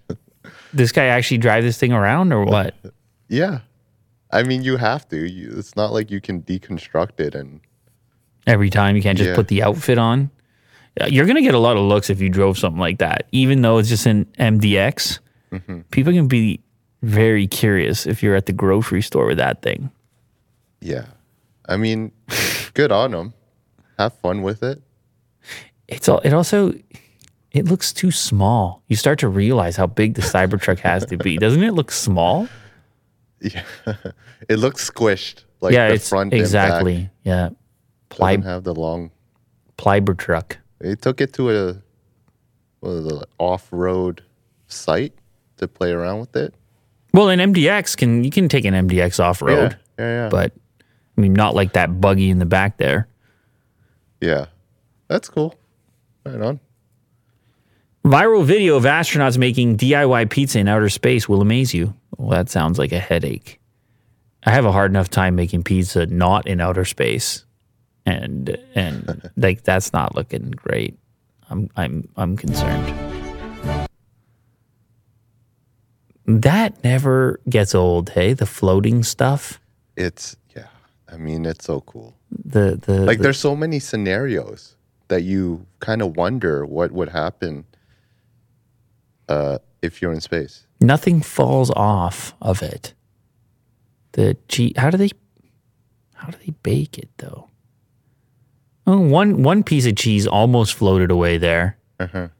this 0.73 0.93
guy 0.93 1.07
actually 1.07 1.39
drive 1.39 1.65
this 1.65 1.79
thing 1.79 1.93
around 1.93 2.33
or 2.33 2.45
what? 2.45 2.75
Yeah. 3.29 3.61
I 4.33 4.45
mean, 4.45 4.63
you 4.63 4.77
have 4.77 5.09
to. 5.09 5.17
You, 5.29 5.55
it's 5.59 5.75
not 5.77 5.93
like 5.93 6.11
you 6.11 6.21
can 6.21 6.43
deconstruct 6.43 7.19
it 7.21 7.35
and 7.35 7.61
every 8.47 8.71
time. 8.71 8.95
You 8.97 9.03
can't 9.03 9.19
just 9.19 9.31
Yeah. 9.31 9.35
put 9.37 9.49
the 9.49 9.63
outfit 9.63 9.99
on. 9.99 10.31
You're 11.09 11.27
gonna 11.27 11.43
get 11.43 11.55
a 11.55 11.59
lot 11.59 11.77
of 11.77 11.83
looks 11.85 12.11
if 12.11 12.21
you 12.21 12.29
drove 12.29 12.59
something 12.59 12.81
like 12.81 12.99
that, 12.99 13.27
even 13.33 13.63
though 13.63 13.79
it's 13.79 13.89
just 13.89 14.07
an 14.07 14.27
MDX. 14.39 15.19
Mm-hmm. 15.53 15.81
People 15.91 16.13
can 16.13 16.29
be 16.29 16.61
very 17.03 17.47
curious 17.47 18.07
if 18.07 18.23
you're 18.23 18.35
at 18.37 18.47
the 18.47 18.53
grocery 18.53 19.01
store 19.03 19.27
with 19.27 19.39
that 19.39 19.63
thing. 19.63 19.91
yeah. 20.81 21.07
I 21.69 21.77
mean, 21.77 22.11
good 22.75 22.91
on 22.91 23.13
them. 23.13 23.33
Have 24.01 24.15
fun 24.15 24.41
with 24.41 24.63
it. 24.63 24.81
It's 25.87 26.09
all. 26.09 26.21
It 26.21 26.33
also. 26.33 26.73
It 27.53 27.67
looks 27.67 27.93
too 27.93 28.11
small. 28.11 28.83
You 28.87 28.97
start 28.97 29.19
to 29.19 29.29
realize 29.29 29.77
how 29.77 29.87
big 29.87 30.15
the 30.15 30.23
Cybertruck 30.23 30.79
has 30.79 31.05
to 31.07 31.19
be. 31.19 31.37
Doesn't 31.37 31.63
it 31.63 31.75
look 31.75 31.91
small? 31.91 32.49
Yeah. 33.43 33.63
it 34.49 34.59
looks 34.59 34.89
squished. 34.91 35.45
Like 35.61 35.75
yeah, 35.75 35.89
the 35.89 35.95
it's 35.97 36.09
front 36.09 36.33
and 36.33 36.41
exactly. 36.41 37.03
back 37.03 37.11
Yeah, 37.25 37.51
Ply 38.09 38.37
doesn't 38.37 38.51
have 38.51 38.65
the 38.65 38.75
long. 38.75 39.11
Plyber 39.77 40.17
truck. 40.17 40.57
They 40.79 40.95
took 40.95 41.21
it 41.21 41.35
to 41.35 41.51
a 41.51 41.83
it, 42.83 43.25
off-road 43.39 44.23
site 44.67 45.13
to 45.59 45.69
play 45.69 45.93
around 45.93 46.21
with 46.21 46.37
it. 46.37 46.55
Well, 47.13 47.29
an 47.29 47.39
MDX 47.39 47.99
can 47.99 48.25
you 48.25 48.31
can 48.31 48.49
take 48.49 48.65
an 48.65 48.73
MDX 48.73 49.23
off 49.23 49.43
road, 49.43 49.77
Yeah, 49.99 50.05
yeah, 50.05 50.25
yeah. 50.25 50.29
but 50.31 50.53
I 51.19 51.21
mean 51.21 51.35
not 51.35 51.55
like 51.55 51.75
that 51.75 52.01
buggy 52.01 52.31
in 52.31 52.39
the 52.39 52.47
back 52.47 52.79
there. 52.79 53.09
Yeah, 54.21 54.47
that's 55.09 55.29
cool. 55.29 55.55
Right 56.25 56.41
on. 56.41 56.61
Viral 58.05 58.45
video 58.45 58.77
of 58.77 58.85
astronauts 58.85 59.37
making 59.37 59.77
DIY 59.77 60.31
pizza 60.31 60.59
in 60.59 60.69
outer 60.69 60.89
space 60.89 61.29
will 61.29 61.43
amaze 61.43 61.75
you. 61.75 61.95
Well, 62.17 62.31
that 62.31 62.49
sounds 62.49 62.79
like 62.79 62.93
a 62.93 62.99
headache. 62.99 63.61
I 64.45 64.51
have 64.51 64.65
a 64.65 64.73
hard 64.73 64.91
enough 64.91 65.11
time 65.11 65.35
making 65.35 65.65
pizza 65.65 66.07
not 66.07 66.47
in 66.47 66.61
outer 66.61 66.87
space, 66.87 67.45
and 68.07 68.57
and 68.75 69.31
like 69.37 69.63
that's 69.65 69.93
not 69.93 70.15
looking 70.15 70.51
great. 70.51 70.99
I'm 71.51 71.69
I'm 71.77 72.09
I'm 72.17 72.37
concerned. 72.37 72.95
That 76.27 76.83
never 76.85 77.41
gets 77.49 77.75
old, 77.75 78.11
hey? 78.11 78.35
The 78.35 78.47
floating 78.47 79.03
stuff. 79.03 79.61
It's. 79.97 80.37
I 81.13 81.17
mean, 81.17 81.45
it's 81.47 81.65
so 81.65 81.81
cool. 81.83 82.15
The 82.31 82.79
the 82.81 83.01
Like 83.01 83.19
the- 83.19 83.25
there's 83.25 83.39
so 83.39 83.57
many 83.57 83.79
scenarios 83.81 84.77
that 85.09 85.23
you 85.23 85.67
kind 85.81 86.03
of 86.03 86.17
wonder 86.17 86.65
what 86.65 86.93
would 86.93 87.09
happen 87.09 87.65
uh, 89.29 89.59
if 89.83 90.01
you're 90.01 90.13
in 90.13 90.21
space. 90.21 90.67
nothing 90.81 91.21
falls 91.23 91.71
off 91.73 92.35
of 92.41 92.63
it. 92.63 92.95
The 94.13 94.37
cheese. 94.49 94.73
How 94.77 94.91
do 94.91 94.97
they? 94.97 95.11
How 96.15 96.29
do 96.31 96.39
they 96.45 96.53
bake 96.63 96.99
it 96.99 97.09
though? 97.19 97.49
Oh, 98.87 98.99
one 99.01 99.43
one 99.43 99.63
piece 99.63 99.87
of 99.87 99.95
cheese 99.97 100.27
almost 100.27 100.75
floated 100.75 101.11
away 101.11 101.39
there. 101.39 101.77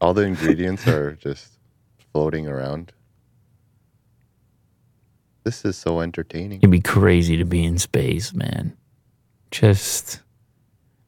All 0.00 0.14
the 0.14 0.22
ingredients 0.22 0.86
are 0.88 1.12
just 1.12 1.58
floating 2.12 2.48
around. 2.48 2.92
This 5.44 5.64
is 5.64 5.76
so 5.76 6.00
entertaining. 6.00 6.58
It'd 6.58 6.70
be 6.70 6.80
crazy 6.80 7.36
to 7.36 7.44
be 7.44 7.64
in 7.64 7.78
space, 7.78 8.32
man. 8.32 8.76
Just 9.50 10.20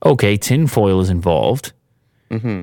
okay. 0.05 0.37
Tinfoil 0.37 1.01
is 1.01 1.11
involved. 1.11 1.73
Mm-hmm. 2.31 2.62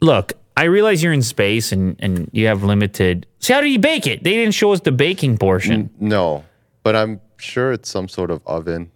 Look, 0.00 0.32
I 0.56 0.64
realize 0.64 1.02
you're 1.02 1.12
in 1.12 1.22
space 1.22 1.70
and 1.72 1.96
and 1.98 2.30
you 2.32 2.46
have 2.46 2.62
limited. 2.62 3.26
See, 3.40 3.52
how 3.52 3.60
do 3.60 3.68
you 3.68 3.78
bake 3.78 4.06
it? 4.06 4.24
They 4.24 4.32
didn't 4.32 4.54
show 4.54 4.72
us 4.72 4.80
the 4.80 4.92
baking 4.92 5.38
portion. 5.38 5.90
No, 6.00 6.44
but 6.82 6.96
I'm 6.96 7.20
sure 7.36 7.72
it's 7.72 7.90
some 7.90 8.08
sort 8.08 8.30
of 8.30 8.40
oven, 8.46 8.90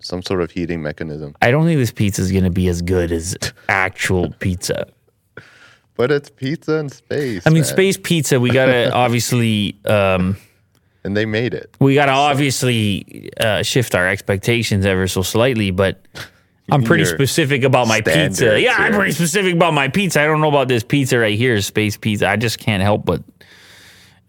some 0.00 0.22
sort 0.22 0.42
of 0.42 0.50
heating 0.50 0.82
mechanism. 0.82 1.34
I 1.42 1.50
don't 1.50 1.64
think 1.64 1.78
this 1.78 1.92
pizza 1.92 2.22
is 2.22 2.30
going 2.30 2.44
to 2.44 2.50
be 2.50 2.68
as 2.68 2.82
good 2.82 3.10
as 3.12 3.36
actual 3.68 4.32
pizza. 4.38 4.86
But 5.96 6.10
it's 6.10 6.30
pizza 6.30 6.78
in 6.78 6.88
space. 6.88 7.46
I 7.46 7.50
mean, 7.50 7.62
man. 7.62 7.64
space 7.64 7.96
pizza. 7.96 8.40
We 8.40 8.50
gotta 8.50 8.90
obviously, 8.94 9.76
um, 9.84 10.36
and 11.04 11.16
they 11.16 11.26
made 11.26 11.54
it. 11.54 11.76
we 11.80 11.94
gotta 11.94 12.12
obviously 12.12 13.30
uh, 13.38 13.62
shift 13.62 13.94
our 13.94 14.08
expectations 14.08 14.86
ever 14.86 15.08
so 15.08 15.22
slightly. 15.22 15.70
But 15.70 16.06
I'm 16.70 16.82
pretty 16.82 17.02
Your 17.04 17.14
specific 17.14 17.64
about 17.64 17.88
my 17.88 18.00
pizza. 18.00 18.60
Yeah, 18.60 18.76
I'm 18.78 18.94
pretty 18.94 19.12
specific 19.12 19.54
about 19.54 19.74
my 19.74 19.88
pizza. 19.88 20.22
I 20.22 20.26
don't 20.26 20.40
know 20.40 20.48
about 20.48 20.68
this 20.68 20.84
pizza 20.84 21.18
right 21.18 21.36
here, 21.36 21.60
space 21.60 21.96
pizza. 21.96 22.28
I 22.28 22.36
just 22.36 22.58
can't 22.58 22.82
help 22.82 23.04
but 23.04 23.22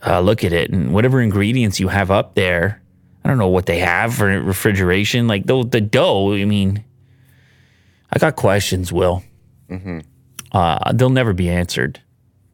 uh, 0.05 0.19
look 0.19 0.43
at 0.43 0.53
it 0.53 0.71
and 0.71 0.93
whatever 0.93 1.21
ingredients 1.21 1.79
you 1.79 1.87
have 1.87 2.11
up 2.11 2.35
there. 2.35 2.81
I 3.23 3.29
don't 3.29 3.37
know 3.37 3.49
what 3.49 3.67
they 3.67 3.79
have 3.79 4.15
for 4.15 4.25
refrigeration. 4.41 5.27
Like 5.27 5.45
the 5.45 5.63
the 5.63 5.81
dough. 5.81 6.33
I 6.33 6.45
mean, 6.45 6.83
I 8.11 8.19
got 8.19 8.35
questions. 8.35 8.91
Will 8.91 9.23
uh, 10.51 10.91
they'll 10.93 11.09
never 11.09 11.33
be 11.33 11.49
answered 11.49 11.99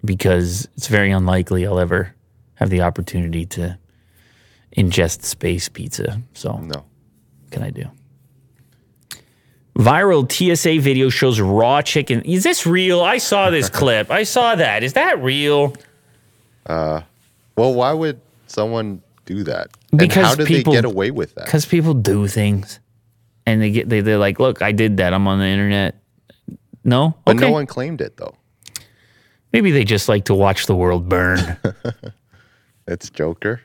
because 0.06 0.68
it's 0.78 0.88
very 0.88 1.12
unlikely 1.12 1.66
I'll 1.66 1.80
ever 1.80 2.14
have 2.56 2.70
the 2.70 2.82
opportunity 2.82 3.46
to 3.48 3.78
ingest 4.78 5.24
space 5.24 5.70
pizza. 5.70 6.22
So 6.34 6.58
No. 6.58 6.86
can 7.52 7.64
I 7.64 7.70
do? 7.72 7.86
Viral 9.76 10.26
TSA 10.32 10.80
video 10.82 11.10
shows 11.10 11.40
raw 11.40 11.82
chicken. 11.84 12.22
Is 12.24 12.44
this 12.44 12.66
real? 12.66 13.02
I 13.02 13.20
saw 13.20 13.50
this 13.52 13.70
clip. 13.80 14.10
I 14.10 14.24
saw 14.24 14.56
that. 14.56 14.84
Is 14.84 14.94
that 14.94 15.22
real? 15.22 15.76
Uh, 16.66 17.02
Well, 17.56 17.74
why 17.76 17.94
would 17.94 18.20
someone 18.48 19.02
do 19.26 19.44
that? 19.44 19.70
Because 19.96 20.18
and 20.18 20.26
how 20.26 20.36
did 20.36 20.48
people- 20.48 20.74
they 20.74 20.78
get 20.78 20.86
away 20.86 21.12
with 21.12 21.36
that? 21.36 21.46
Because 21.46 21.66
people 21.66 21.94
do 21.94 22.28
things, 22.28 22.80
and 23.46 23.62
they 23.62 23.70
get 23.72 23.88
they 23.90 24.02
they're 24.02 24.18
like, 24.18 24.40
look, 24.40 24.62
I 24.64 24.72
did 24.72 24.98
that. 24.98 25.14
I'm 25.14 25.28
on 25.28 25.40
the 25.40 25.46
internet. 25.46 25.96
No, 26.88 27.14
But 27.26 27.36
okay. 27.36 27.46
no 27.46 27.52
one 27.52 27.68
claimed 27.68 28.02
it 28.02 28.18
though. 28.18 28.34
Maybe 29.54 29.70
they 29.72 29.84
just 29.84 30.08
like 30.10 30.26
to 30.26 30.34
watch 30.34 30.66
the 30.66 30.76
world 30.76 31.08
burn. 31.08 31.58
It's 32.88 33.10
Joker. 33.10 33.60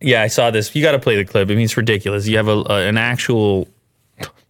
yeah, 0.00 0.20
I 0.22 0.26
saw 0.26 0.50
this. 0.50 0.74
You 0.74 0.82
got 0.82 0.92
to 0.92 0.98
play 0.98 1.14
the 1.16 1.24
clip. 1.24 1.48
I 1.48 1.54
mean, 1.54 1.60
it's 1.64 1.76
ridiculous. 1.76 2.26
You 2.26 2.36
have 2.38 2.48
a, 2.48 2.58
a 2.68 2.88
an 2.88 2.98
actual 2.98 3.68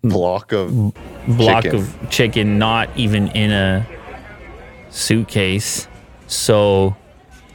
Block 0.02 0.52
of 0.52 0.94
block 1.26 1.64
Chicken. 1.64 1.80
of 1.80 2.10
chicken 2.10 2.58
not 2.58 2.88
even 2.96 3.28
in 3.28 3.50
a 3.50 3.86
suitcase. 4.90 5.88
So, 6.26 6.96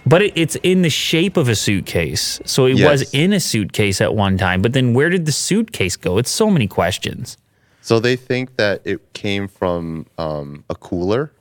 but 0.05 0.21
it, 0.21 0.34
it's 0.36 0.55
in 0.63 0.81
the 0.81 0.89
shape 0.89 1.38
of 1.38 1.47
a 1.49 1.55
suitcase. 1.55 2.39
So 2.45 2.65
it 2.67 2.79
was 2.84 3.12
in 3.13 3.34
a 3.34 3.39
suitcase 3.39 4.01
at 4.01 4.13
one 4.15 4.38
time. 4.38 4.62
But 4.62 4.73
then 4.73 4.93
where 4.93 5.10
did 5.10 5.25
the 5.25 5.31
suitcase 5.31 5.95
go? 5.95 6.17
It's 6.17 6.29
so 6.31 6.49
many 6.51 6.67
questions. 6.67 7.38
So 7.82 8.00
they 8.00 8.15
think 8.15 8.58
that 8.58 8.82
it 8.86 9.13
came 9.13 9.48
from 9.48 10.06
um, 10.17 10.63
a 10.70 10.76
cooler, 10.76 11.32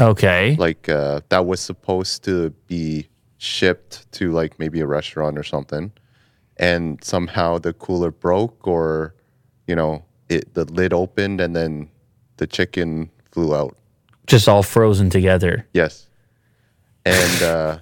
Okay. 0.00 0.56
like 0.58 0.88
uh, 0.88 1.20
that 1.30 1.44
was 1.46 1.60
supposed 1.60 2.22
to 2.24 2.50
be 2.68 3.08
shipped 3.38 4.10
to 4.12 4.30
like 4.32 4.58
maybe 4.58 4.80
a 4.80 4.86
restaurant 4.86 5.36
or 5.38 5.42
something, 5.42 5.92
and 6.56 7.02
somehow 7.02 7.58
the 7.58 7.72
cooler 7.72 8.10
broke, 8.12 8.66
or 8.68 9.14
you 9.66 9.74
know, 9.74 10.04
it 10.28 10.54
the 10.54 10.64
lid 10.66 10.92
opened 10.92 11.40
and 11.40 11.54
then 11.56 11.90
the 12.36 12.46
chicken 12.46 13.10
flew 13.32 13.54
out. 13.54 13.76
Just 14.26 14.48
all 14.48 14.62
frozen 14.62 15.10
together. 15.10 15.66
Yes, 15.74 16.06
and 17.04 17.42
uh, 17.42 17.78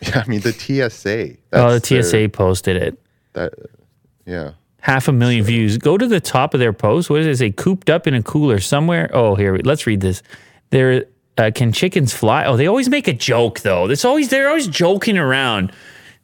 yeah, 0.00 0.22
I 0.26 0.28
mean 0.28 0.40
the 0.40 0.52
TSA. 0.52 1.36
oh, 1.52 1.68
the 1.68 1.72
that's 1.74 1.88
their- 1.90 2.02
TSA 2.02 2.28
posted 2.30 2.76
it. 2.76 2.98
that 3.34 3.52
yeah. 4.26 4.52
Half 4.82 5.06
a 5.06 5.12
million 5.12 5.44
views. 5.44 5.78
Go 5.78 5.96
to 5.96 6.08
the 6.08 6.20
top 6.20 6.54
of 6.54 6.60
their 6.60 6.72
post. 6.72 7.08
What 7.08 7.18
does 7.18 7.26
it 7.28 7.38
say? 7.38 7.50
Cooped 7.52 7.88
up 7.88 8.08
in 8.08 8.14
a 8.14 8.22
cooler 8.22 8.58
somewhere. 8.58 9.08
Oh, 9.14 9.36
here. 9.36 9.56
Let's 9.56 9.86
read 9.86 10.00
this. 10.00 10.22
There. 10.70 11.06
Uh, 11.38 11.50
can 11.54 11.72
chickens 11.72 12.12
fly? 12.12 12.44
Oh, 12.44 12.56
they 12.56 12.66
always 12.66 12.90
make 12.90 13.08
a 13.08 13.12
joke 13.12 13.60
though. 13.60 13.88
It's 13.88 14.04
always 14.04 14.28
they're 14.28 14.48
always 14.48 14.68
joking 14.68 15.16
around. 15.16 15.72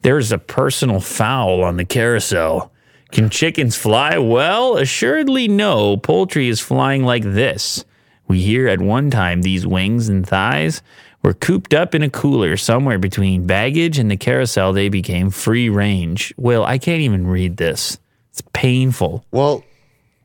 There's 0.03 0.33
a 0.33 0.39
personal 0.39 1.01
foul 1.01 1.63
on 1.63 1.77
the 1.77 1.85
carousel. 1.85 2.73
Can 3.11 3.31
chickens 3.31 3.77
fly? 3.77 4.19
Well, 4.19 4.77
assuredly 4.77 5.49
no. 5.49 5.97
Poultry 5.97 6.49
is 6.49 6.61
flying 6.61 7.05
like 7.05 7.23
this. 7.23 7.85
We 8.27 8.41
hear 8.41 8.69
at 8.69 8.81
one 8.81 9.11
time 9.11 9.41
these 9.41 9.67
wings 9.67 10.09
and 10.09 10.29
thighs 10.29 10.83
were 11.23 11.33
cooped 11.33 11.73
up 11.73 11.95
in 11.95 12.03
a 12.03 12.11
cooler 12.11 12.57
somewhere 12.57 12.99
between 12.99 13.47
baggage 13.47 13.99
and 13.99 14.11
the 14.11 14.17
carousel. 14.17 14.73
They 14.73 14.89
became 14.89 15.31
free 15.31 15.71
range. 15.71 16.35
Well, 16.37 16.65
I 16.65 16.77
can't 16.77 17.01
even 17.01 17.27
read 17.27 17.57
this. 17.57 17.99
It's 18.39 18.49
painful. 18.53 19.25
Well, 19.33 19.65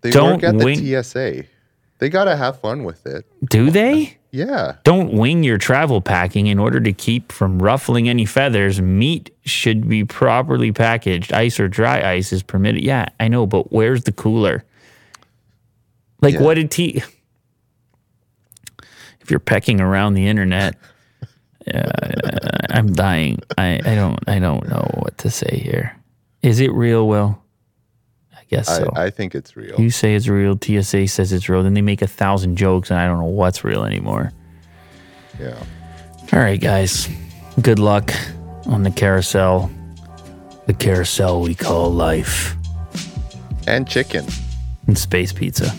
they 0.02 0.12
Don't 0.12 0.34
work 0.34 0.44
at 0.44 0.60
the 0.60 0.66
wing- 0.66 0.78
TSA. 1.04 1.46
They 1.98 2.10
gotta 2.10 2.36
have 2.36 2.60
fun 2.60 2.84
with 2.84 3.06
it. 3.08 3.26
Do 3.50 3.72
they? 3.72 4.18
Yeah. 4.30 4.76
Don't 4.84 5.14
wing 5.14 5.44
your 5.44 5.58
travel 5.58 6.00
packing 6.02 6.46
in 6.48 6.60
order 6.60 6.80
to 6.80 6.92
keep 6.94 7.32
from 7.32 7.60
ruffling 7.60 8.08
any 8.10 8.26
feathers. 8.26 8.80
Meat 8.82 9.34
should 9.46 9.88
be 9.90 10.04
properly 10.04 10.72
packaged. 10.72 11.34
Ice 11.34 11.60
or 11.60 11.68
dry 11.68 12.08
ice 12.08 12.32
is 12.34 12.44
permitted. 12.44 12.84
Yeah, 12.84 13.06
I 13.20 13.30
know, 13.30 13.48
but 13.48 13.72
where's 13.72 14.04
the 14.04 14.12
cooler? 14.12 14.64
Like, 16.22 16.36
Yeah. 16.36 16.42
what 16.42 16.56
did 16.56 16.74
he? 16.74 17.02
If 19.22 19.32
you're 19.32 19.40
pecking 19.40 19.80
around 19.82 20.14
the 20.16 20.28
internet, 20.28 20.76
uh, 21.74 21.92
I'm 22.70 22.92
dying. 22.94 23.40
I, 23.58 23.80
I 23.84 23.96
don't 23.96 24.20
I 24.28 24.38
don't 24.40 24.68
know 24.68 24.88
what 25.00 25.18
to 25.20 25.30
say 25.32 25.58
here. 25.64 25.96
Is 26.42 26.60
it 26.60 26.74
real? 26.74 27.08
Well, 27.08 27.40
I 27.40 27.43
guess 28.56 28.68
so. 28.68 28.92
I 28.96 29.10
think 29.10 29.36
it's 29.36 29.56
real. 29.56 29.80
You 29.80 29.90
say 29.90 30.16
it's 30.16 30.28
real. 30.28 30.58
TSA 30.58 31.08
says 31.08 31.32
it's 31.34 31.50
real. 31.50 31.64
Then 31.64 31.74
they 31.74 31.82
make 31.82 32.02
a 32.02 32.08
thousand 32.08 32.56
jokes, 32.58 32.90
and 32.90 33.00
I 33.00 33.08
don't 33.08 33.20
know 33.20 33.26
what's 33.26 33.64
real 33.64 33.84
anymore. 33.84 34.32
Yeah. 35.40 35.58
All 36.32 36.40
right, 36.40 36.60
guys. 36.60 37.08
Good 37.62 37.80
luck 37.80 38.12
on 38.66 38.84
the 38.84 38.92
carousel. 38.92 39.70
The 40.66 40.74
carousel 40.74 41.42
we 41.42 41.56
call 41.56 41.92
life. 41.92 42.56
And 43.68 43.88
chicken. 43.88 44.26
And 44.88 44.98
space 44.98 45.32
pizza. 45.34 45.74